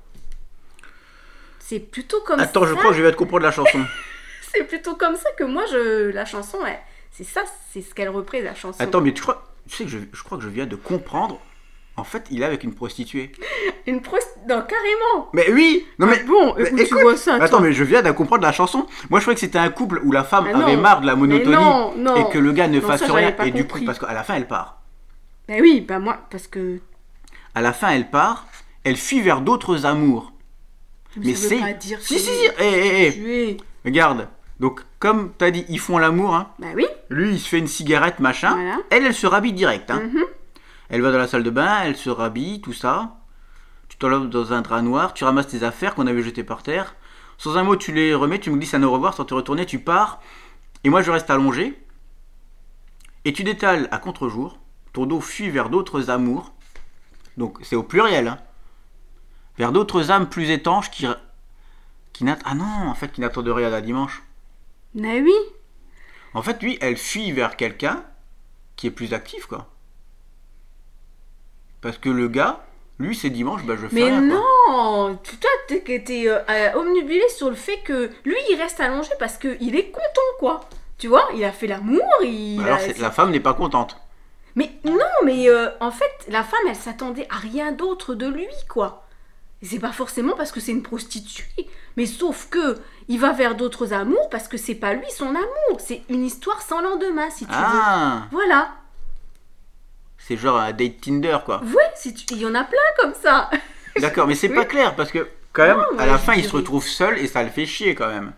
[1.69, 2.69] C'est plutôt comme Attends, ça.
[2.71, 3.85] je crois que je vais te comprendre la chanson.
[4.55, 6.57] C'est plutôt comme ça que moi, je, la chanson,
[7.11, 8.83] c'est ça, c'est ce qu'elle représente, la chanson.
[8.83, 11.39] Attends, mais tu crois, tu sais que je, je crois que je viens de comprendre.
[11.99, 13.33] En fait, il est avec une prostituée.
[13.87, 14.27] Une prost...
[14.49, 17.61] Non, carrément Mais oui Non mais Ah bon, mais écoute, tu vois ça, Attends, toi.
[17.61, 18.87] mais je viens de comprendre la chanson.
[19.11, 20.61] Moi, je croyais que c'était un couple où la femme non.
[20.61, 22.17] avait marre de la monotonie non, non.
[22.17, 23.35] et que le gars ne Non, fasse ça, rien.
[23.45, 24.81] Et du coup, parce qu'à la fin, elle part.
[25.49, 26.81] Ben oui, ben moi, parce que...
[27.55, 28.47] À la fin, elle part.
[28.85, 30.33] Elle fuit vers d'autres amours.
[31.17, 31.75] Mais c'est.
[31.75, 32.47] dire Si, si, si.
[32.59, 33.51] Eh, eh, eh.
[33.51, 33.57] Es...
[33.85, 34.29] Regarde.
[34.61, 36.35] Donc, comme t'as dit, ils font l'amour.
[36.35, 36.51] Hein.
[36.59, 38.55] Ben oui, Lui, il se fait une cigarette, machin.
[38.55, 38.79] Voilà.
[38.91, 39.91] Elle, elle se rhabille direct.
[39.91, 40.01] Hein.
[40.01, 40.25] mhm.
[40.91, 43.19] Elle va dans la salle de bain, elle se rhabille, tout ça.
[43.89, 46.95] Tu t'enlèves dans un drap noir, tu ramasses tes affaires qu'on avait jetées par terre.
[47.37, 49.67] Sans un mot, tu les remets, tu me glisses un au revoir, sans te retourner,
[49.67, 50.21] tu pars.
[50.85, 51.79] Et moi, je reste allongé.
[53.25, 54.59] Et tu détales à contre-jour.
[54.93, 56.53] Ton dos fuit vers d'autres amours.
[57.37, 58.29] Donc, c'est au pluriel.
[58.29, 58.39] Hein.
[59.59, 61.07] Vers d'autres âmes plus étanches qui.
[62.13, 62.47] qui n'attendent.
[62.51, 64.23] Ah non, en fait, qui n'attendent rien à dimanche.
[64.95, 65.35] Ben oui.
[66.35, 68.05] En fait, lui, elle fuit vers quelqu'un
[68.77, 69.67] qui est plus actif, quoi.
[71.81, 72.65] Parce que le gars,
[72.99, 77.23] lui, c'est dimanche, bah je fais Mais rien, non Toi, t'es t'es, euh, euh, omnibulé
[77.29, 80.61] sur le fait que lui, il reste allongé parce qu'il est content, quoi.
[80.99, 82.59] Tu vois, il a fait l'amour, il...
[82.59, 83.97] Bah alors, a- c'est- la femme n'est pas contente.
[84.57, 88.49] Mais non, mais euh, en fait, la femme, elle s'attendait à rien d'autre de lui,
[88.69, 89.05] quoi.
[89.63, 92.79] Et c'est pas forcément parce que c'est une prostituée, mais sauf que
[93.09, 96.63] il va vers d'autres amours parce que c'est pas lui son amour, c'est une histoire
[96.63, 97.59] sans lendemain, si tu veux.
[97.59, 98.73] Ah Voilà.
[100.19, 101.61] C'est genre un date Tinder, quoi.
[101.63, 102.25] Ouais, si tu...
[102.35, 103.51] il y en a plein comme ça.
[104.01, 104.55] D'accord, mais c'est Oui.
[104.55, 107.27] pas clair, parce que, quand même, Non, à la fin, il se retrouve seul et
[107.27, 108.33] ça le fait chier, quand même.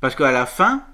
[0.00, 0.84] Parce qu'à la fin,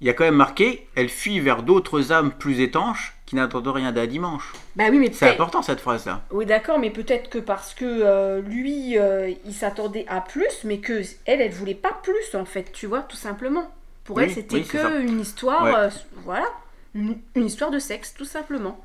[0.00, 3.66] il y a quand même marqué Elle fuit vers d'autres âmes plus étanches qui n'attendent
[3.66, 4.52] rien d'un dimanche.
[4.76, 6.22] Bah oui, mais C'est important cette phrase-là.
[6.30, 10.78] Oui, d'accord, mais peut-être que parce que euh, lui, euh, il s'attendait à plus, mais
[10.78, 13.70] que elle, elle voulait pas plus, en fait, tu vois, tout simplement.
[14.04, 15.74] Pour elle, c'était oui, que une histoire, Ouais.
[15.74, 15.88] euh,
[16.24, 16.46] voilà,
[16.94, 18.78] une, une histoire de sexe, tout simplement.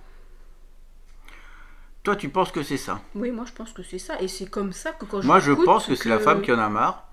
[2.04, 3.00] Toi, tu penses que c'est ça?
[3.16, 5.40] Oui, moi, je pense que c'est ça, et c'est comme ça que quand je Moi,
[5.40, 7.06] je pense que c'est la femme qui en a marre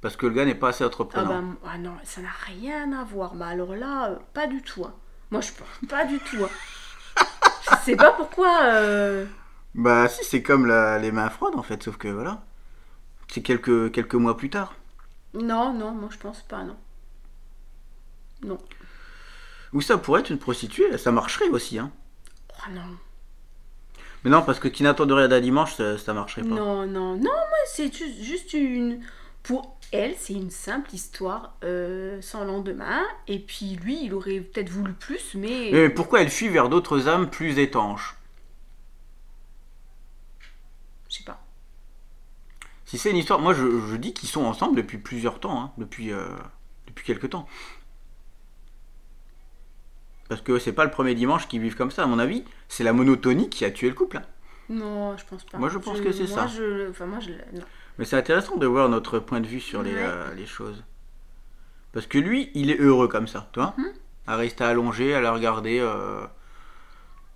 [0.00, 1.28] parce que le gars n'est pas assez Ah, entreprenant.
[1.42, 3.34] bah, ah non, ça n'a rien à voir.
[3.34, 4.84] Mais alors là, euh, pas du tout.
[4.84, 4.94] hein.
[5.30, 6.44] Moi, je pense pas du tout.
[6.44, 6.50] hein.
[7.80, 8.62] Je sais pas pourquoi.
[8.64, 9.26] euh,
[9.74, 12.42] Bah, si, c'est comme la- les mains froides en fait, sauf que voilà.
[13.28, 14.74] C'est quelques, quelques mois plus tard.
[15.34, 16.76] Non, non, moi, je pense pas, non.
[18.44, 18.58] Non.
[19.72, 21.78] Ou ça pourrait être une prostituée, ça marcherait aussi.
[21.78, 21.90] Hein.
[22.58, 22.82] Oh non.
[24.24, 26.54] Mais non, parce que qui n'attend de rien d'un dimanche, ça, ça marcherait pas.
[26.54, 29.00] Non, non, non, moi c'est ju- juste une.
[29.42, 33.02] Pour elle, c'est une simple histoire euh, sans lendemain.
[33.28, 35.70] Et puis lui, il aurait peut-être voulu plus, mais.
[35.72, 38.16] Mais pourquoi elle fuit vers d'autres âmes plus étanches?
[41.08, 41.44] Je sais pas.
[42.84, 45.72] Si c'est une histoire, moi je, je dis qu'ils sont ensemble depuis plusieurs temps, hein,
[45.78, 46.26] depuis, euh,
[46.86, 47.46] depuis quelques temps.
[50.28, 52.84] Parce que c'est pas le premier dimanche qu'ils vivent comme ça, à mon avis, c'est
[52.84, 54.18] la monotonie qui a tué le couple.
[54.18, 54.24] hein.
[54.68, 55.58] Non, je pense pas.
[55.58, 56.46] Moi, je pense que c'est ça.
[56.46, 57.30] Je, enfin, moi, je.
[57.56, 57.64] Non.
[57.98, 60.00] Mais c'est intéressant de voir notre point de vue sur les, Ouais.
[60.02, 60.82] euh, les choses.
[61.92, 63.92] Parce que lui, il est heureux comme ça, tu vois Mhm.
[64.26, 66.24] À rester allongé, à la regarder, euh,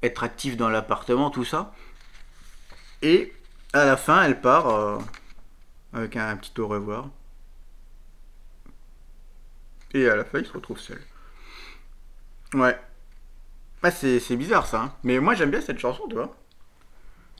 [0.03, 1.75] être actif dans l'appartement, tout ça.
[3.03, 3.33] Et
[3.73, 4.99] à la fin, elle part euh,
[5.93, 7.09] avec un, petit au revoir.
[9.93, 11.01] Et à la fin, il se retrouve seul.
[12.55, 12.79] Ouais.
[13.83, 14.81] Ah, c'est c'est bizarre ça.
[14.83, 14.93] hein.
[15.05, 16.35] Mais moi, j'aime bien cette chanson, tu vois.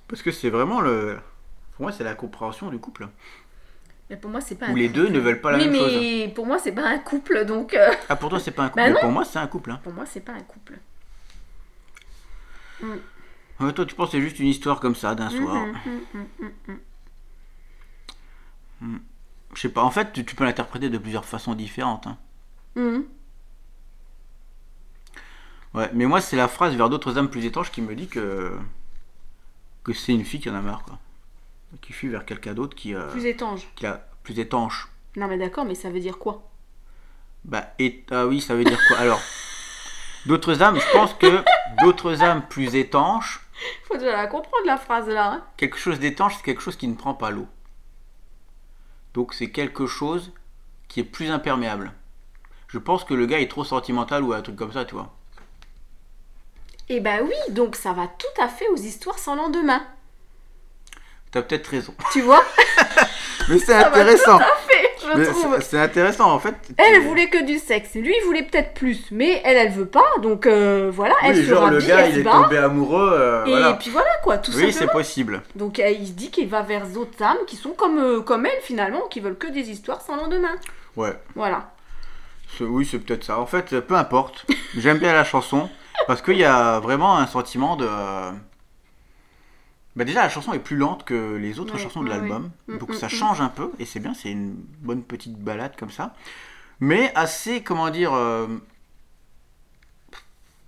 [0.09, 1.19] Parce que c'est vraiment le.
[1.77, 3.09] Pour moi, c'est la compréhension du couple.
[4.09, 4.95] Mais pour moi, c'est pas Où un les couple.
[5.01, 5.93] deux ne veulent pas la oui, même chose.
[6.01, 7.75] mais pour moi, c'est pas un couple, donc.
[7.75, 8.83] euh, Ah, pour toi, c'est pas un couple.
[8.83, 9.71] Bah mais pour moi, c'est un couple.
[9.73, 9.81] Hein.
[9.83, 10.79] Pour moi, c'est pas un couple.
[13.61, 15.67] Ouais, toi, tu penses que c'est juste une histoire comme ça, d'un soir.
[15.67, 16.27] Mhm,
[18.81, 19.01] mhm.
[19.55, 19.83] Je sais pas.
[19.83, 22.07] En fait, tu, tu peux l'interpréter de plusieurs façons différentes.
[22.07, 22.19] hein.
[25.75, 28.59] Ouais, mais moi, c'est la phrase vers d'autres âmes plus étanches qui me dit que.
[29.85, 30.99] que c'est une fille qui en a marre, quoi.
[31.81, 33.67] Qui fuit vers quelqu'un d'autre qui, euh, Plus étanche.
[33.77, 34.89] qui a plus étanche.
[35.17, 36.43] Non, mais d'accord, mais ça veut dire quoi?
[37.45, 38.99] Bah, et, ah oui, ça veut dire quoi?
[38.99, 39.21] Alors,
[40.27, 41.43] d'autres âmes, je pense que
[41.83, 43.41] d'autres âmes plus étanches,
[43.85, 45.33] Faut déjà la comprendre, la phrase là.
[45.33, 45.45] hein.
[45.57, 47.47] quelque chose d'étanche, c'est quelque chose qui ne prend pas l'eau.
[49.15, 50.33] Donc, c'est quelque chose
[50.89, 51.93] qui est plus imperméable.
[52.69, 55.15] Je pense que le gars est trop sentimental ou un truc comme ça, tu vois.
[56.89, 59.85] Eh ben oui, donc ça va tout à fait aux histoires sans lendemain.
[61.33, 61.95] T'as peut-être raison.
[62.13, 62.43] Tu vois
[63.49, 64.39] Mais c'est Ça va intéressant.
[64.39, 65.55] tout à fait, je Mais trouve.
[65.61, 66.55] c'est- C'est intéressant, en fait.
[66.79, 67.95] Elle, elle Tu- voulait que du sexe.
[67.95, 69.05] Lui, il voulait peut-être plus.
[69.13, 70.07] Mais elle, elle veut pas.
[70.21, 72.33] Donc euh, voilà, elle Oui, se genre le gars, elle il se est bat.
[72.33, 73.11] tombé amoureux.
[73.13, 73.75] euh, Et voilà.
[73.75, 75.43] puis voilà, quoi, tout Oui, c'est possible.
[75.55, 78.47] Donc euh, il se dit qu'il va vers d'autres âmes qui sont comme, euh, comme
[78.47, 80.57] elle, finalement, qui veulent que des histoires sans lendemain.
[80.97, 81.13] Ouais.
[81.37, 81.71] Voilà.
[82.59, 83.39] C'est- Oui, c'est peut-être ça.
[83.39, 84.45] En fait, peu importe.
[84.77, 85.69] J'aime bien la chanson
[86.09, 87.87] parce qu'il y a vraiment un sentiment de.
[89.97, 92.51] Bah déjà, la chanson est plus lente que les autres Ouais, chansons de ouais, l'album,
[92.69, 92.75] ouais.
[92.75, 93.11] Mm, donc mm, ça mm.
[93.11, 94.15] change un peu et c'est bien.
[94.15, 96.15] C'est une bonne petite balade comme ça,
[96.81, 98.47] mais assez, comment dire, euh...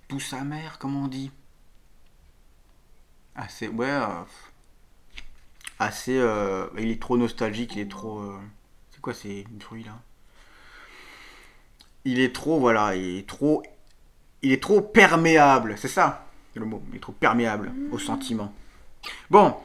[0.09, 1.31] douce amère, comment on dit
[3.35, 4.23] Assez, ouais, euh,
[5.79, 6.17] assez.
[6.17, 8.19] euh, Il est trop nostalgique, il est trop.
[8.19, 8.37] euh,
[8.91, 9.93] C'est quoi ces bruits là
[12.05, 13.61] il est trop, voilà, il est trop,
[14.41, 16.25] il est trop perméable, c'est ça
[16.55, 18.53] le mot, il est trop perméable aux sentiments.
[19.29, 19.55] Bon,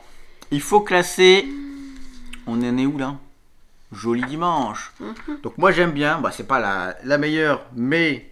[0.50, 1.46] il faut classer,
[2.46, 3.16] on en est où là?
[3.92, 4.92] Joli dimanche.
[5.42, 8.30] Donc moi j'aime bien, bah, c'est pas la, la meilleure, mais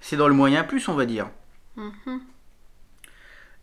[0.00, 1.28] c'est dans le moyen plus on va dire.
[1.76, 2.20] Mhm.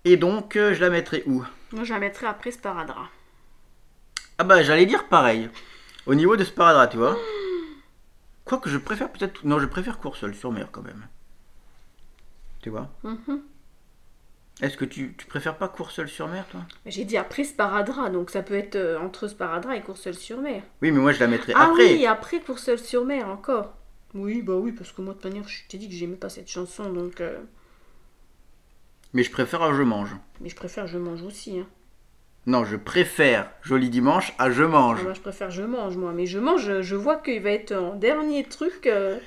[0.03, 1.43] Et donc euh, je la mettrai où?
[1.71, 3.07] Moi, je la mettrai après Sparadrap.
[4.37, 5.49] Ah bah j'allais dire pareil,
[6.05, 7.17] au niveau de Sparadrap, tu vois.
[8.43, 11.07] Quoique je préfère peut-être, non je préfère Courseul sur mer quand même.
[12.61, 12.89] Tu vois?
[13.03, 13.41] Mhm.
[14.61, 16.61] Est-ce que tu, tu préfères pas Courseul sur mer, toi?
[16.85, 20.63] J'ai dit après Sparadrap, donc ça peut être euh, entre Sparadrap et Courseul-sur-Mer.
[20.81, 21.93] Oui, mais moi je la mettrais Ah après.
[21.93, 23.73] oui, après Courseul-sur-Mer encore.
[24.13, 26.29] Oui, bah oui, parce que moi, de toute manière, je t'ai dit que j'aimais pas
[26.29, 27.19] cette chanson, donc...
[27.19, 27.37] euh,
[29.13, 30.15] Mais je préfère à Je mange.
[30.39, 31.67] Mais je préfère Je mange aussi, hein.
[32.47, 35.03] Non, je préfère Joli dimanche à Je mange.
[35.03, 36.13] Moi, je préfère Je mange, moi.
[36.13, 38.87] Mais Je mange, je vois qu'il va être en dernier truc...
[38.87, 39.17] euh,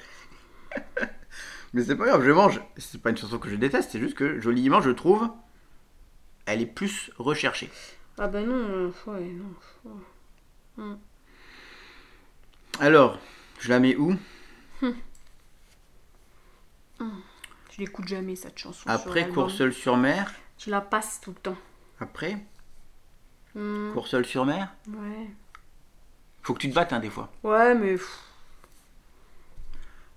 [1.75, 2.61] Mais c'est pas grave, Je mange.
[2.77, 5.29] C'est pas une chanson que je déteste, c'est juste que Joli dimanche, je trouve,
[6.47, 7.71] elle est plus recherchée.
[8.19, 9.33] Ah bah non, euh, ouais,
[10.77, 10.99] non.
[12.81, 13.19] Alors,
[13.61, 14.17] Je la mets où?
[14.81, 14.93] Je
[17.79, 18.81] l'écoute jamais cette chanson.
[18.83, 19.35] sur Après l'album.
[19.45, 20.33] Courseul-sur-Mer.
[20.59, 21.57] Je la passe tout le temps.
[22.01, 22.39] Après?
[23.55, 24.75] Hmm, Courseul-sur-Mer.
[24.89, 25.29] Ouais.
[26.43, 27.31] Faut que tu te battes hein, des fois.
[27.45, 27.97] Ouais, mais.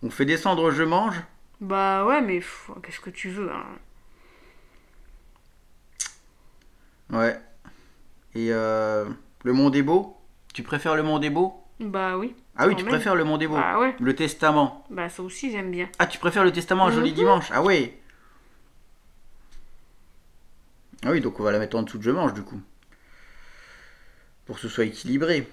[0.02, 1.22] On fait descendre Je mange?
[1.62, 2.42] Bah ouais, mais
[2.84, 3.66] qu'est-ce que tu veux hein
[7.12, 7.40] Ouais.
[8.34, 9.06] Et euh,
[9.44, 10.18] Le Monde est beau?
[10.54, 11.62] Tu préfères Le Monde est beau?
[11.80, 12.36] Bah oui.
[12.56, 12.92] Ah oui, tu même.
[12.94, 13.56] préfères Le Monde est beau.
[13.56, 13.96] Bah ouais.
[14.00, 14.86] Le Testament.
[14.90, 15.90] Bah ça aussi j'aime bien.
[16.00, 17.16] Ah, tu préfères le Testament à Joli Mhm.
[17.16, 17.50] Dimanche?
[17.52, 17.98] Ah ouais
[21.06, 22.62] Ah oui, donc on va la mettre en dessous de Je mange du coup.
[24.46, 25.48] Pour que ce soit équilibré.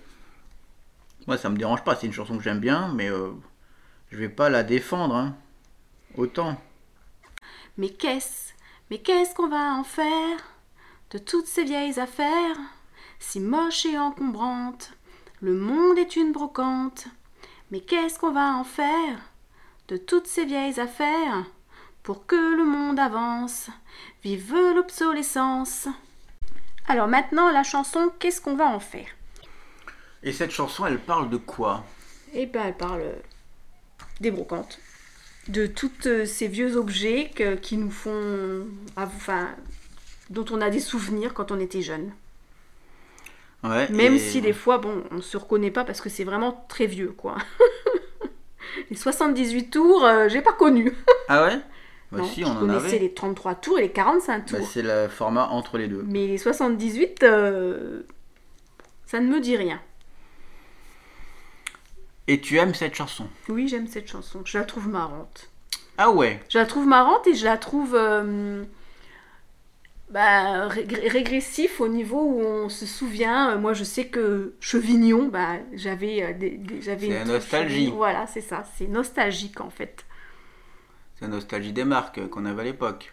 [1.26, 3.30] Moi, ça me dérange pas, c'est une chanson que j'aime bien, mais euh,
[4.10, 5.14] je vais pas la défendre.
[5.14, 5.36] Hein.
[6.16, 6.60] Autant.
[7.76, 8.52] Mais qu'est-ce,
[8.90, 10.38] mais qu'est-ce qu'on va en faire
[11.10, 12.56] de toutes ces vieilles affaires
[13.20, 14.92] si moches et encombrantes
[15.40, 17.06] Le monde est une brocante.
[17.70, 19.18] Mais qu'est-ce qu'on va en faire
[19.88, 21.44] de toutes ces vieilles affaires
[22.02, 23.68] pour que le monde avance?
[24.22, 25.88] Vive l'obsolescence.
[26.86, 29.08] Alors maintenant la chanson Qu'est-ce qu'on va en faire?
[30.22, 31.84] Et cette chanson, elle parle de quoi?
[32.32, 33.04] Eh ben, elle parle
[34.20, 34.78] des brocantes,
[35.48, 39.48] de tous euh, ces vieux objets que- qui nous font, enfin,
[40.30, 42.10] dont on a des souvenirs quand on était jeune.
[43.64, 43.88] Ouais.
[43.90, 46.86] Même et- si des fois, bon, on se reconnaît pas parce que c'est vraiment très
[46.86, 47.36] vieux, quoi.
[48.90, 50.92] les 78 tours, euh, j'ai pas connu.
[51.28, 51.58] Ah ouais?
[52.12, 52.98] Bah Non, si, je on en connaissais avait.
[53.00, 54.58] les 33 tours et les 45 tours.
[54.60, 56.02] Bah, c'est le format entre les deux.
[56.06, 58.02] Mais les 78, euh,
[59.06, 59.80] ça ne me dit rien.
[62.28, 64.42] Et tu aimes cette chanson Oui, j'aime cette chanson.
[64.44, 65.48] Je la trouve marrante.
[65.96, 68.62] Ah ouais Je la trouve marrante et je la trouve euh,
[70.10, 73.52] bah, rég- régressif au niveau où on se souvient.
[73.52, 77.90] Euh, Moi, je sais que Chevignon, bah, j'avais euh, j'avais C'est nostalgie.
[77.90, 78.64] Voilà, c'est ça.
[78.76, 80.04] C'est nostalgique en fait.
[81.16, 83.12] C'est la nostalgie des marques qu'on avait à l'époque.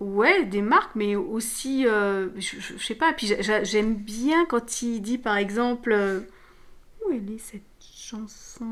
[0.00, 3.12] Ouais, des marques, mais aussi, euh, je, je- je sais pas.
[3.12, 6.22] Puis j'a- j'a- j'aime bien quand il dit, par exemple,
[7.08, 8.64] où elle est cette chanson?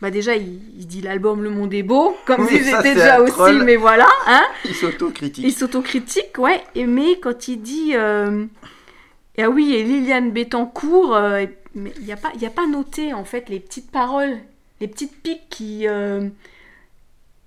[0.00, 3.20] Bah déjà, il, il dit l'album Le Monde est beau, comme Oui, si c'est déjà
[3.20, 3.64] aussi, troll.
[3.64, 5.44] mais voilà, hein Il s'autocritique.
[5.44, 7.92] Il s'autocritique, ouais, et- mais quand il dit.
[7.96, 8.44] euh,
[9.40, 13.12] ah oui, et Liliane Bettencourt, euh, mais il n'y a, pas- y a pas noté
[13.14, 14.36] en fait les petites paroles,
[14.80, 16.28] les petites piques qui, euh,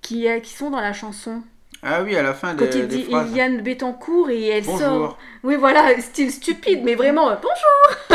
[0.02, 1.42] qui, qui sont dans la chanson.
[1.82, 3.04] Ah oui, à la fin Quand il dit.
[3.08, 4.78] Liliane Bettencourt et elle Bonjour.
[4.78, 5.18] sort.
[5.42, 8.11] Oui, voilà, style stupide, mais vraiment, bonjour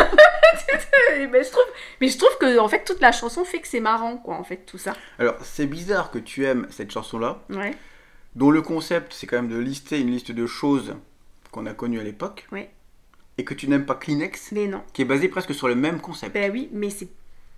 [1.31, 1.63] Ben, je trouve,
[2.01, 4.43] Mais je trouve que en fait toute la chanson fait que c'est marrant, quoi, en
[4.43, 4.93] fait, tout ça.
[5.19, 7.75] Alors, c'est bizarre que tu aimes cette chanson-là, Ouais,
[8.35, 10.95] dont le concept, c'est quand même de lister une liste de choses
[11.51, 12.47] qu'on a connues à l'époque.
[12.51, 12.69] Ouais.
[13.37, 14.83] Et que tu n'aimes pas Kleenex, mais non.
[14.93, 16.33] qui est basé presque sur le même concept.
[16.33, 17.09] Ben oui, mais c'est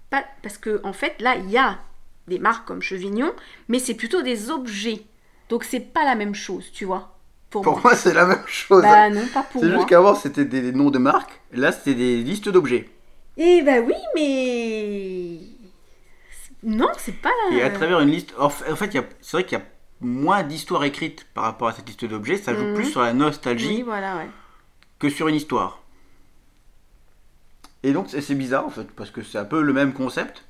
[0.10, 0.26] pas.
[0.41, 1.80] Parce que, en fait, là, il y a
[2.28, 3.34] des marques comme Chevignon,
[3.68, 5.02] mais c'est plutôt des objets.
[5.50, 7.18] Donc c'est pas la même chose, tu vois.
[7.50, 7.82] Pour, Pour moi.
[7.86, 8.84] moi, c'est la même chose.
[8.84, 9.78] Bah non, pas pour c'est moi.
[9.78, 11.39] juste qu'avant, c'était des noms de marques.
[11.52, 12.88] Là, c'était des listes d'objets.
[13.38, 15.39] Eh ben oui, mais.
[16.64, 17.58] Non, c'est pas la.
[17.58, 18.34] Et à travers une liste.
[18.38, 19.66] En fait, a- c'est vrai qu'il y a
[20.02, 22.38] moins d'histoires écrites par rapport à cette liste d'objets.
[22.38, 22.76] Ça joue Mhm.
[22.76, 24.28] plus sur la nostalgie Oui, voilà, ouais.
[25.00, 25.82] que sur une histoire.
[27.84, 30.43] Et donc c'est c'est bizarre en fait, parce que c'est un peu le même concept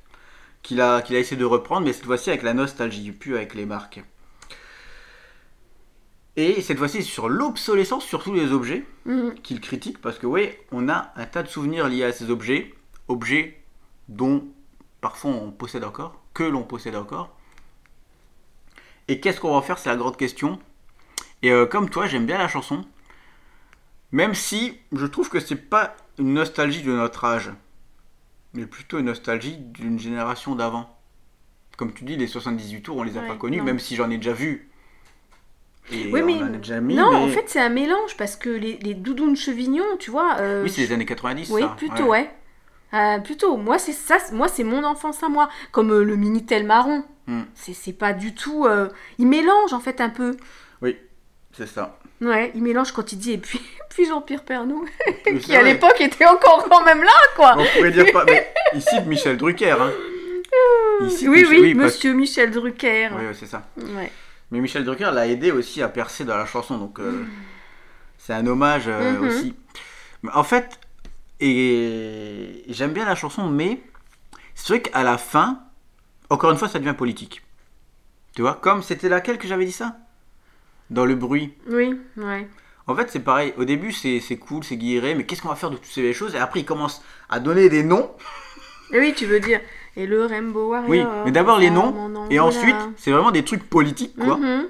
[0.62, 3.54] qu'il a, qu'il a essayé de reprendre, mais cette fois-ci avec la nostalgie, plus avec
[3.54, 4.02] les marques.
[6.40, 9.34] Et cette fois-ci sur l'obsolescence sur tous les objets Mhm.
[9.42, 12.74] qu'il critique, parce que oui, on a un tas de souvenirs liés à ces objets,
[13.08, 13.60] objets
[14.08, 14.46] dont
[15.02, 17.36] parfois on possède encore, que l'on possède encore.
[19.08, 20.58] Et qu'est-ce qu'on va en faire, c'est la grande question.
[21.42, 22.86] Et euh, comme toi, j'aime bien la chanson,
[24.10, 27.50] même si je trouve que c'est pas une nostalgie de notre âge,
[28.54, 30.96] mais plutôt une nostalgie d'une génération d'avant.
[31.76, 33.64] Comme tu dis, les 78 tours, on les a Ouais, pas connus, non.
[33.64, 34.69] même si j'en ai déjà vu.
[35.92, 38.16] Et Oui, on mais en a déjà mis, non, mais- en fait, c'est un mélange
[38.16, 40.36] parce que les, les doudounes Chevignon, tu vois.
[40.40, 41.74] euh, Oui, c'est les années 90, Oui, ça.
[41.76, 42.30] plutôt, ouais.
[42.92, 46.64] Euh, plutôt, moi c'est ça, moi c'est mon enfance à moi, comme euh, le minitel
[46.66, 47.04] marron.
[47.28, 47.42] Hmm.
[47.54, 48.66] C'est pas du tout.
[48.66, 48.88] euh,
[49.18, 50.36] Il mélange en fait un peu.
[50.82, 50.96] Oui,
[51.56, 51.98] c'est ça.
[52.20, 53.60] Ouais, il mélange quand il dit et puis,
[53.90, 54.84] puis Jean-Pierre Pernaut,
[55.26, 57.54] Oui, qui à l'époque était encore quand même là, quoi.
[57.58, 58.24] On pourrait dire pas.
[58.24, 59.70] Mais ici, Michel Drucker.
[59.70, 59.92] Hein.
[61.00, 63.08] Oui, oui, Monsieur Michel Drucker.
[63.12, 63.62] Oui, oui, c'est ça.
[63.76, 64.10] Ouais.
[64.50, 67.24] Mais Michel Drucker l'a aidé aussi à percer dans la chanson, donc euh,
[68.18, 69.26] c'est un hommage euh, Mhm.
[69.28, 69.54] aussi.
[70.22, 70.78] Mais en fait,
[71.40, 73.80] et j'aime bien la chanson, mais
[74.54, 75.60] c'est vrai qu'à la fin,
[76.28, 77.42] encore une fois, ça devient politique.
[78.34, 79.96] Tu vois, comme c'était laquelle que j'avais dit ça?
[80.90, 81.54] Dans le bruit.
[81.68, 82.48] Oui, ouais.
[82.86, 83.54] En fait, c'est pareil.
[83.56, 86.34] Au début, c'est cool, c'est guiré, mais qu'est-ce qu'on va faire de toutes ces choses?
[86.34, 88.10] Et après, il commence à donner des noms.
[88.92, 89.60] Oui, tu veux dire.
[89.96, 90.88] Et le Rainbow Warrior.
[90.88, 94.36] Oui, mais d'abord les noms, Et ensuite, c'est vraiment des trucs politiques, quoi.
[94.36, 94.68] Mhm.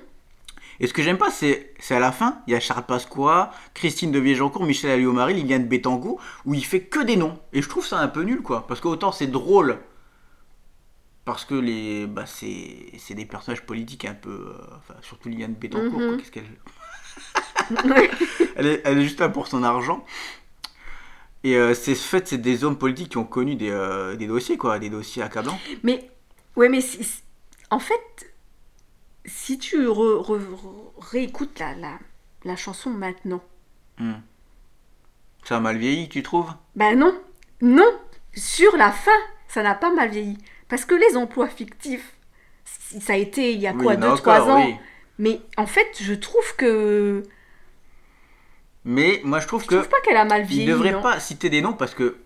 [0.82, 4.10] Et ce que j'aime pas, c'est à la fin, il y a Charles Pasqua, Christine
[4.12, 7.38] de Viejoncourt, Michel Alliot-Marie, Liliane Bettencourt, où il fait que des noms.
[7.52, 8.66] Et je trouve ça un peu nul, quoi.
[8.66, 9.76] Parce qu'autant c'est drôle,
[11.26, 14.30] parce que les, bah, c'est des personnages politiques un peu.
[14.30, 16.08] euh, enfin, surtout Liliane Bettencourt, Mhm.
[16.08, 16.16] quoi.
[16.16, 16.44] Qu'est-ce qu'elle.
[18.56, 20.04] elle, est, elle est juste là pour son argent.
[21.42, 24.58] Et euh, c'est fait, c'est des hommes politiques qui ont connu des, euh, des dossiers,
[24.58, 25.58] quoi, des dossiers accablants.
[25.82, 26.10] Mais,
[26.56, 27.22] ouais, mais si- si-
[27.70, 28.32] en fait,
[29.24, 30.40] si tu re- re-
[31.10, 31.98] réécoutes la, la,
[32.44, 33.42] la chanson maintenant,
[33.98, 34.14] Hmm.
[35.44, 36.50] Ça a mal vieilli, tu trouves?
[36.76, 37.18] Ben non,
[37.60, 37.90] non,
[38.34, 39.10] sur la fin,
[39.48, 40.38] ça n'a pas mal vieilli.
[40.68, 42.14] Parce que les emplois fictifs,
[42.64, 44.64] ça a été il y a Oui, quoi, il y en a 2-3 encore, ans.
[44.66, 44.74] oui.
[45.18, 47.22] Mais en fait, je trouve que.
[48.84, 49.74] Mais moi je trouve Je que.
[49.76, 50.66] trouve pas qu'elle a mal Il vieilli.
[50.66, 51.02] ne devrait non.
[51.02, 52.16] pas citer des noms parce que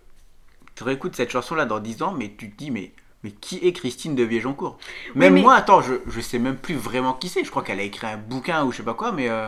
[0.75, 2.91] tu réécoutes cette chanson-là dans 10 ans, mais tu te dis, mais,
[3.23, 4.77] mais qui est Christine de Viejoncourt
[5.15, 7.43] Même mais- moi, attends, je, je sais même plus vraiment qui c'est.
[7.43, 9.29] Je crois qu'elle a écrit un bouquin ou je sais pas quoi, mais.
[9.29, 9.47] euh,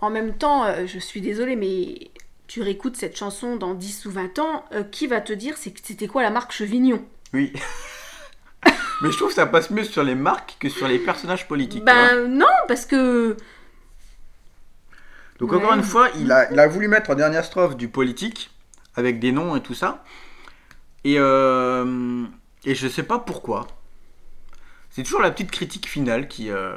[0.00, 2.10] En même temps, euh, je suis désolée, mais
[2.48, 6.06] tu réécoutes cette chanson dans 10 ou 20 ans, euh, qui va te dire c'était
[6.08, 7.04] quoi la marque Chevignon?
[7.32, 7.52] Oui.
[9.02, 11.84] mais je trouve que ça passe mieux sur les marques que sur les personnages politiques.
[11.84, 13.36] Ben non, parce que.
[15.42, 15.58] Donc ouais.
[15.58, 18.50] encore une fois, il a, il a voulu mettre en dernière strophe du politique,
[18.96, 20.04] avec des noms et tout ça.
[21.04, 22.24] Et, euh,
[22.64, 23.66] et je sais pas pourquoi.
[24.90, 26.76] C'est toujours la petite critique finale qui, euh,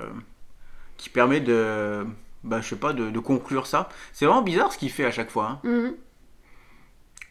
[0.97, 2.05] qui permet de,
[2.43, 3.87] bah, je sais pas, de, de conclure ça.
[4.13, 5.47] C'est vraiment bizarre ce qu'il fait à chaque fois.
[5.63, 5.69] hein.
[5.69, 5.95] Mhm.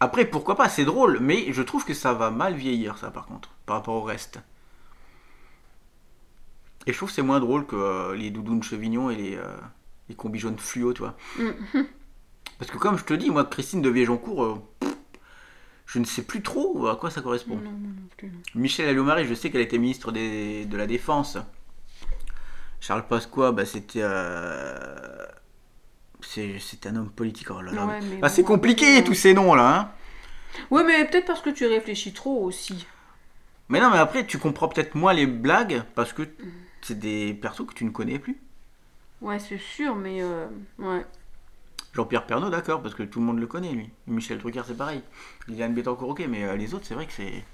[0.01, 3.26] Après, pourquoi pas, c'est drôle, mais je trouve que ça va mal vieillir, ça par
[3.26, 4.39] contre, par rapport au reste.
[6.87, 9.57] Et je trouve que c'est moins drôle que euh, les doudounes Chevignon et les, euh,
[10.09, 11.17] les combis jaunes fluo, tu vois.
[11.39, 11.87] Mhm.
[12.59, 14.55] Parce que comme je te dis, moi, Christine de Viejoncourt, euh,
[15.87, 17.57] je ne sais plus trop à quoi ça correspond.
[17.57, 18.39] Non, non, non plus, non.
[18.55, 21.37] Michel Alliot-Marie, je sais qu'elle était ministre des- de la Défense.
[22.81, 24.01] Charles Pasqua, bah, c'était...
[24.03, 25.27] euh,
[26.21, 27.51] c'est un homme politique.
[27.51, 27.87] Oh là là.
[27.87, 29.79] Ouais, Ah, c'est compliqué, après, tous ces noms-là.
[29.79, 29.91] Hein.
[30.71, 32.87] Ouais, mais peut-être parce que tu réfléchis trop aussi.
[33.69, 36.23] Mais non, mais après, tu comprends peut-être moins les blagues parce que
[36.83, 38.39] c'est des persos que tu ne connais plus.
[39.25, 40.22] Ouais, c'est sûr, mais.
[40.22, 40.47] euh,
[40.79, 41.05] ouais.
[41.95, 43.89] Jean-Pierre Pernaud, d'accord, parce que tout le monde le connaît, lui.
[44.07, 45.01] Michel Drucker, c'est pareil.
[45.49, 47.45] Liliane Bettencourt, ok, mais euh, les autres, c'est vrai que c'est.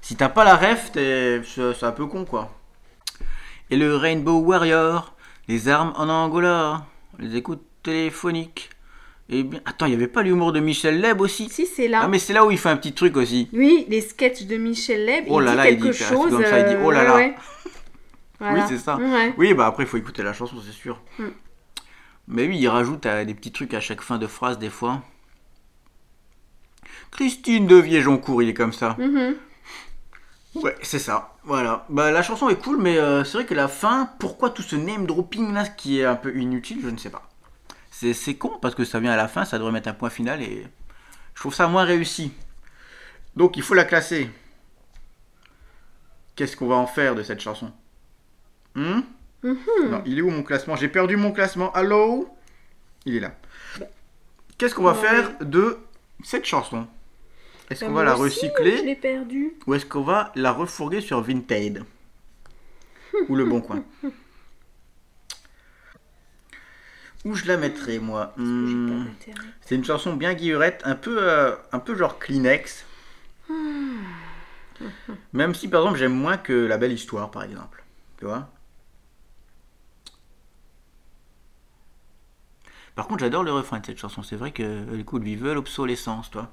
[0.00, 2.50] Si t'as pas la ref, c'est un peu con, quoi.
[3.70, 5.14] Et le Rainbow Warrior,
[5.48, 6.84] les armes en Angola,
[7.18, 8.70] les écoutes téléphoniques.
[9.28, 9.60] Et bien.
[9.64, 11.48] Attends, il y avait pas l'humour de Michel Leb aussi?
[11.48, 12.00] Si, c'est là.
[12.02, 13.48] Ah, mais c'est là où il fait un petit truc aussi.
[13.54, 16.30] Oui, les sketchs de Michel Leb, Oh il là dit là, il dit- chose.
[16.30, 17.14] comme ça, il dit, euh, oh là ouais, là.
[17.14, 17.34] ouais.
[18.38, 18.66] Voilà.
[18.66, 18.96] c'est ça.
[18.96, 19.34] Ouais.
[19.36, 21.00] Oui, bah après, il faut écouter la chanson, c'est sûr.
[21.18, 21.24] Mm.
[22.28, 25.02] Mais oui, il rajoute euh, des petits trucs à chaque fin de phrase, des fois.
[27.10, 28.96] Christine de Viejoncourt, il est comme ça.
[28.98, 29.36] Mhm.
[30.54, 31.34] Ouais, c'est ça.
[31.44, 31.86] Voilà.
[31.88, 34.76] Bah, la chanson est cool, mais euh, c'est vrai que la fin, pourquoi tout ce
[34.76, 37.28] name dropping là, qui est un peu inutile, je ne sais pas.
[37.90, 40.10] C'est c'est con parce que ça vient à la fin, ça devrait mettre un point
[40.10, 40.66] final et
[41.34, 42.32] je trouve ça moins réussi.
[43.36, 44.28] Donc il faut la classer.
[46.34, 47.72] Qu'est-ce qu'on va en faire de cette chanson?
[48.74, 49.00] Hmm
[49.42, 49.56] Mhm.
[49.90, 50.76] Non, il est où mon classement?
[50.76, 51.72] J'ai perdu mon classement.
[51.72, 52.28] Allô?
[53.04, 53.34] Il est là.
[54.56, 54.98] Qu'est-ce qu'on va Ouais.
[54.98, 55.78] faire de
[56.22, 56.86] cette chanson?
[57.68, 59.54] Est-ce Bah, qu'on va la recycler l'ai perdu.
[59.66, 61.82] ou est-ce qu'on va la refourguer sur Vinted?
[63.28, 63.82] Ou le bon coin
[67.24, 68.32] Où je la mettrai moi?
[68.36, 69.04] Hmm.
[69.62, 72.84] C'est une chanson bien guillerette, un peu, euh, un peu genre Kleenex.
[75.32, 77.82] Même si par exemple j'aime moins que La Belle Histoire par exemple.
[78.18, 78.48] Tu vois?
[82.94, 84.22] Par contre j'adore le refrain de cette chanson.
[84.22, 86.50] C'est vrai que du coup de vive l'obsolescence, toi.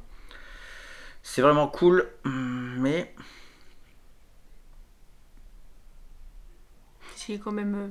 [1.21, 3.13] C'est vraiment cool, hum, mais
[7.15, 7.75] C'est quand même.
[7.75, 7.87] euh,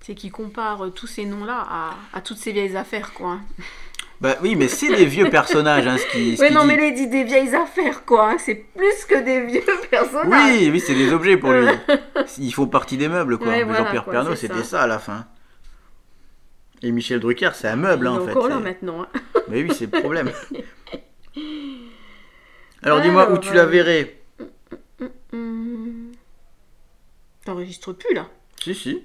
[0.00, 3.38] C'est qui compare euh, tous ces noms-là à, à toutes ces vieilles affaires, quoi.
[4.20, 6.36] bah oui, mais c'est des vieux personnages, hein, ce qui.
[6.36, 6.66] ce qui non, dit.
[6.68, 8.30] mais les dit des vieilles affaires, quoi.
[8.32, 8.36] hein.
[8.38, 10.26] C'est plus que des vieux personnages.
[10.58, 11.68] Oui, oui, c'est des objets pour lui.
[12.38, 13.46] Ils font partie des meubles, quoi.
[13.48, 14.64] Ouais, voilà, Jean-Pierre quoi, Pernaut, c'était ça.
[14.64, 14.82] ça.
[14.82, 15.26] à la fin.
[16.82, 18.30] Et Michel Drucker, c'est un meuble, hein, en fait.
[18.32, 19.02] encore là maintenant.
[19.02, 19.08] hein.
[19.48, 20.30] Mais oui, c'est le problème.
[22.82, 24.18] Alors dis-moi où tu la euh, verrais?
[27.44, 28.28] T'enregistres plus là?
[28.60, 29.04] Si, si.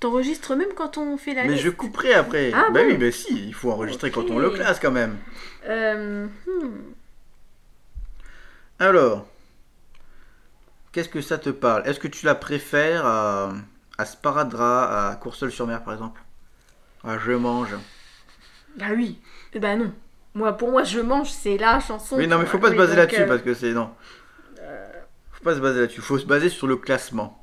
[0.00, 1.64] T'enregistres même quand on fait la Mais liste.
[1.64, 2.52] je couperai après.
[2.54, 5.18] Ah bah bon oui, bah si, il faut enregistrer quand on le classe quand même.
[5.66, 6.78] Euh, hmm.
[8.78, 9.26] Alors,
[10.92, 11.86] qu'est-ce que ça te parle?
[11.86, 13.52] Est-ce que tu la préfères à,
[13.98, 16.22] à Sparadra, à Courseul-sur-Mer par exemple?
[17.04, 17.74] À Je mange.
[18.76, 19.18] Bah oui.
[19.54, 19.92] Eh ben non.
[20.34, 22.16] Moi, pour moi, je mange, c'est la chanson.
[22.16, 23.90] Oui, non, mais faut pas se baser là-dessus euh, parce que c'est non.
[25.32, 27.36] Faut pas se baser là-dessus, faut se baser sur le classement.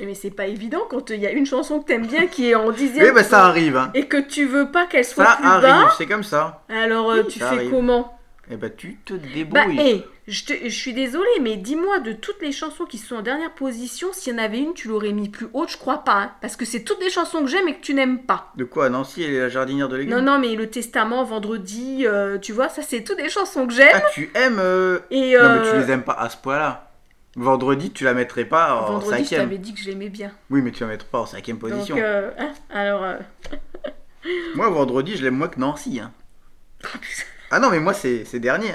[0.00, 2.56] Mais c'est pas évident quand il y a une chanson que t'aimes bien qui est
[2.56, 3.06] en dixième.
[3.06, 3.90] Oui, bah ça arrive, hein.
[3.94, 5.94] Et que tu veux pas qu'elle soit Ça plus arrive, bas.
[5.96, 6.64] c'est comme ça.
[6.68, 7.70] Alors euh, Oui, tu ça fais arrive.
[7.70, 8.18] comment?
[8.50, 9.80] Eh bah tu te Bah, débrouilles.
[9.80, 13.22] hé, je, te- je suis désolée, mais dis-moi de toutes les chansons qui sont en
[13.22, 16.12] dernière position, s'il y en avait une, tu l'aurais mis plus haute, je crois pas.
[16.22, 16.32] hein.
[16.42, 18.52] parce que c'est toutes des chansons que j'aime et que tu n'aimes pas.
[18.56, 22.06] De quoi Nancy, elle est la jardinière de légumes Non, non, mais le Testament, Vendredi,
[22.06, 23.88] euh, tu vois, ça c'est toutes des chansons que j'aime.
[23.94, 26.90] Ah, tu aimes euh, Et Non, mais tu euh, les aimes pas à ce point-là.
[27.36, 29.40] Vendredi, tu la mettrais pas en Vendredi, je cinquième.
[29.42, 30.32] t'avais dit que je l'aimais bien.
[30.50, 31.96] Oui, mais tu la mettrais pas en cinquième position.
[31.96, 32.04] Donc,
[32.38, 33.04] hein, alors.
[34.54, 35.98] Moi, vendredi, je l'aime moins que Nancy.
[36.00, 36.12] hein.
[37.56, 38.72] Ah non, mais moi, c'est dernier.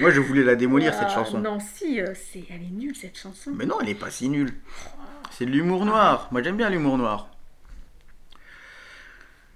[0.00, 1.40] Moi, je voulais la démolir, cette ah, chanson.
[1.40, 3.50] Nancy, euh, c'est, elle est nulle cette chanson.
[3.56, 4.52] Mais non, elle est pas si nulle.
[5.32, 6.28] C'est de l'humour noir.
[6.30, 7.28] Moi, j'aime bien l'humour noir.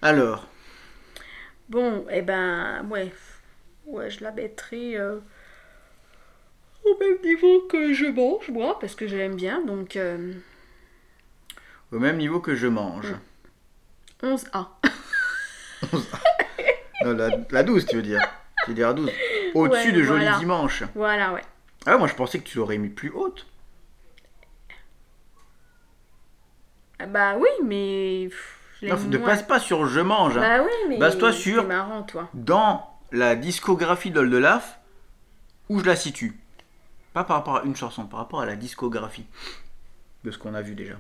[0.02, 0.48] Alors,
[1.68, 3.12] Bon, eh ben, ouais.
[3.86, 5.20] Ouais, je la mettrai euh,
[6.84, 9.64] au même niveau que je mange, moi, parce que je l'aime bien.
[9.64, 10.32] Donc, euh,
[11.92, 13.14] au même niveau que je mange.
[14.20, 14.66] 11A.
[17.04, 18.18] Non, la, la 12, tu veux dire.
[18.64, 19.10] Tu veux dire la 12.
[19.54, 20.38] Au-dessus Ouais, de Joli voilà.
[20.38, 20.82] Dimanche.
[20.94, 21.42] Voilà, ouais.
[21.86, 23.46] Ah, moi, je pensais que tu l'aurais mis plus haute.
[26.98, 28.28] Ah Bah oui, mais.
[28.30, 30.36] pff, Non, ne passe pas sur Je mange.
[30.36, 30.40] hein.
[30.40, 30.98] Bah oui, mais.
[30.98, 32.28] Base-toi sur- C'est marrant, toi.
[32.34, 34.78] Dans la discographie d'Oldelaf,
[35.68, 36.38] où je la situe.
[37.12, 39.26] Pas par rapport à une chanson, par rapport à la discographie
[40.24, 40.94] de ce qu'on a vu déjà.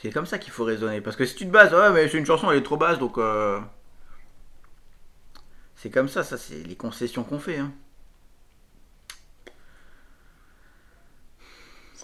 [0.00, 1.00] C'est comme ça qu'il faut raisonner.
[1.00, 2.98] Parce que si tu te bases, ouais, mais c'est une chanson, elle est trop basse,
[2.98, 3.18] donc.
[3.18, 3.60] euh,
[5.78, 7.56] C'est comme ça, ça, c'est les concessions qu'on fait.
[7.56, 7.72] Hein.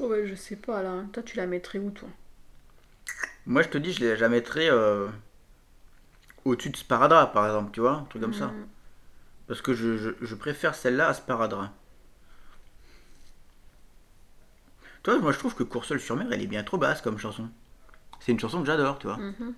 [0.01, 1.05] Oh, ouais, je sais pas, là.
[1.13, 2.09] Toi, tu la mettrais où, toi?
[3.47, 5.09] Moi, je te dis, je la- mettrais euh,
[6.45, 8.49] au-dessus de Sparadra, par exemple, tu vois, un truc comme ça.
[8.49, 8.67] Mm.
[9.49, 11.73] Parce que je, je- je préfère celle-là à Sparadra.
[15.05, 17.49] Toi, moi, je trouve que Courseul sur mer, elle est bien trop basse comme chanson.
[18.21, 19.19] C'est une chanson que j'adore, tu vois.
[19.19, 19.55] Mhm.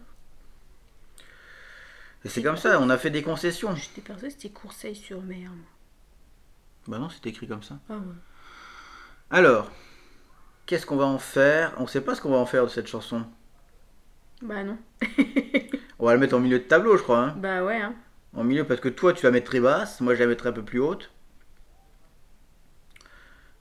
[2.27, 3.77] Et c'est comme ça, on a fait des concessions.
[3.77, 5.49] J'étais persuadée que c'était Courseille sur mer.
[5.49, 5.64] moi.
[6.89, 7.79] Bah non, c'est écrit comme ça.
[7.89, 8.01] Ah ouais.
[9.31, 9.70] Alors,
[10.66, 11.72] qu'est-ce qu'on va en faire?
[11.79, 13.24] On sait pas ce qu'on va en faire de cette chanson.
[14.43, 14.77] Bah non.
[16.01, 17.20] On va la mettre en milieu de tableau, je crois.
[17.20, 17.35] Hein.
[17.39, 17.95] Bah ouais, hein.
[18.35, 20.53] En milieu, parce que toi, tu la mets très basse, moi, je la mettrais un
[20.53, 21.12] peu plus haute.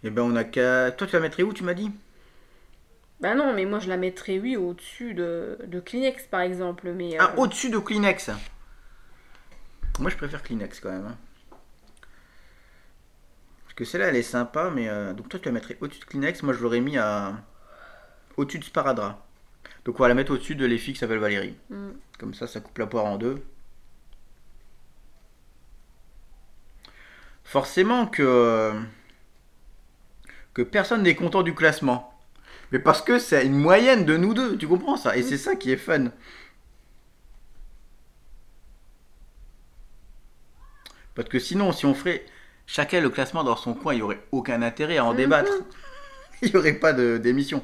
[0.04, 0.92] Et ben, on a qu'à.
[0.92, 1.92] Toi, tu la mettrais où, tu m'as dit?
[3.22, 6.92] Bah non, mais moi je la mettrais, oui, au-dessus de, de Kleenex par exemple.
[6.92, 8.32] Mais, Ah, euh, au-dessus de Kleenex.
[10.00, 11.06] Moi, je préfère Kleenex quand même.
[11.08, 11.18] hein.
[13.64, 14.88] Parce que celle-là, elle est sympa, mais.
[14.90, 16.44] euh, Donc, toi, tu la mettrais au-dessus de Kleenex.
[16.44, 17.34] Moi, je l'aurais mis à.
[18.38, 19.26] Au-dessus de Sparadra.
[19.86, 21.56] Donc, on va la mettre au-dessus de les filles qui s'appellent Valérie.
[21.70, 21.92] Mm.
[22.20, 23.44] Comme ça, ça coupe la poire en deux.
[27.44, 28.74] Forcément que.
[30.54, 32.12] Que personne n'est content du classement.
[32.72, 35.16] Mais parce que c'est une moyenne de nous deux, tu comprends ça?
[35.18, 36.06] Et c'est ça qui est fun.
[41.16, 42.26] Parce que sinon, si on ferait
[42.68, 45.18] chacun le classement dans son coin, il n'y aurait aucun intérêt à en Mhm.
[45.18, 45.52] débattre.
[46.42, 47.64] Il n'y aurait pas de- d'émission.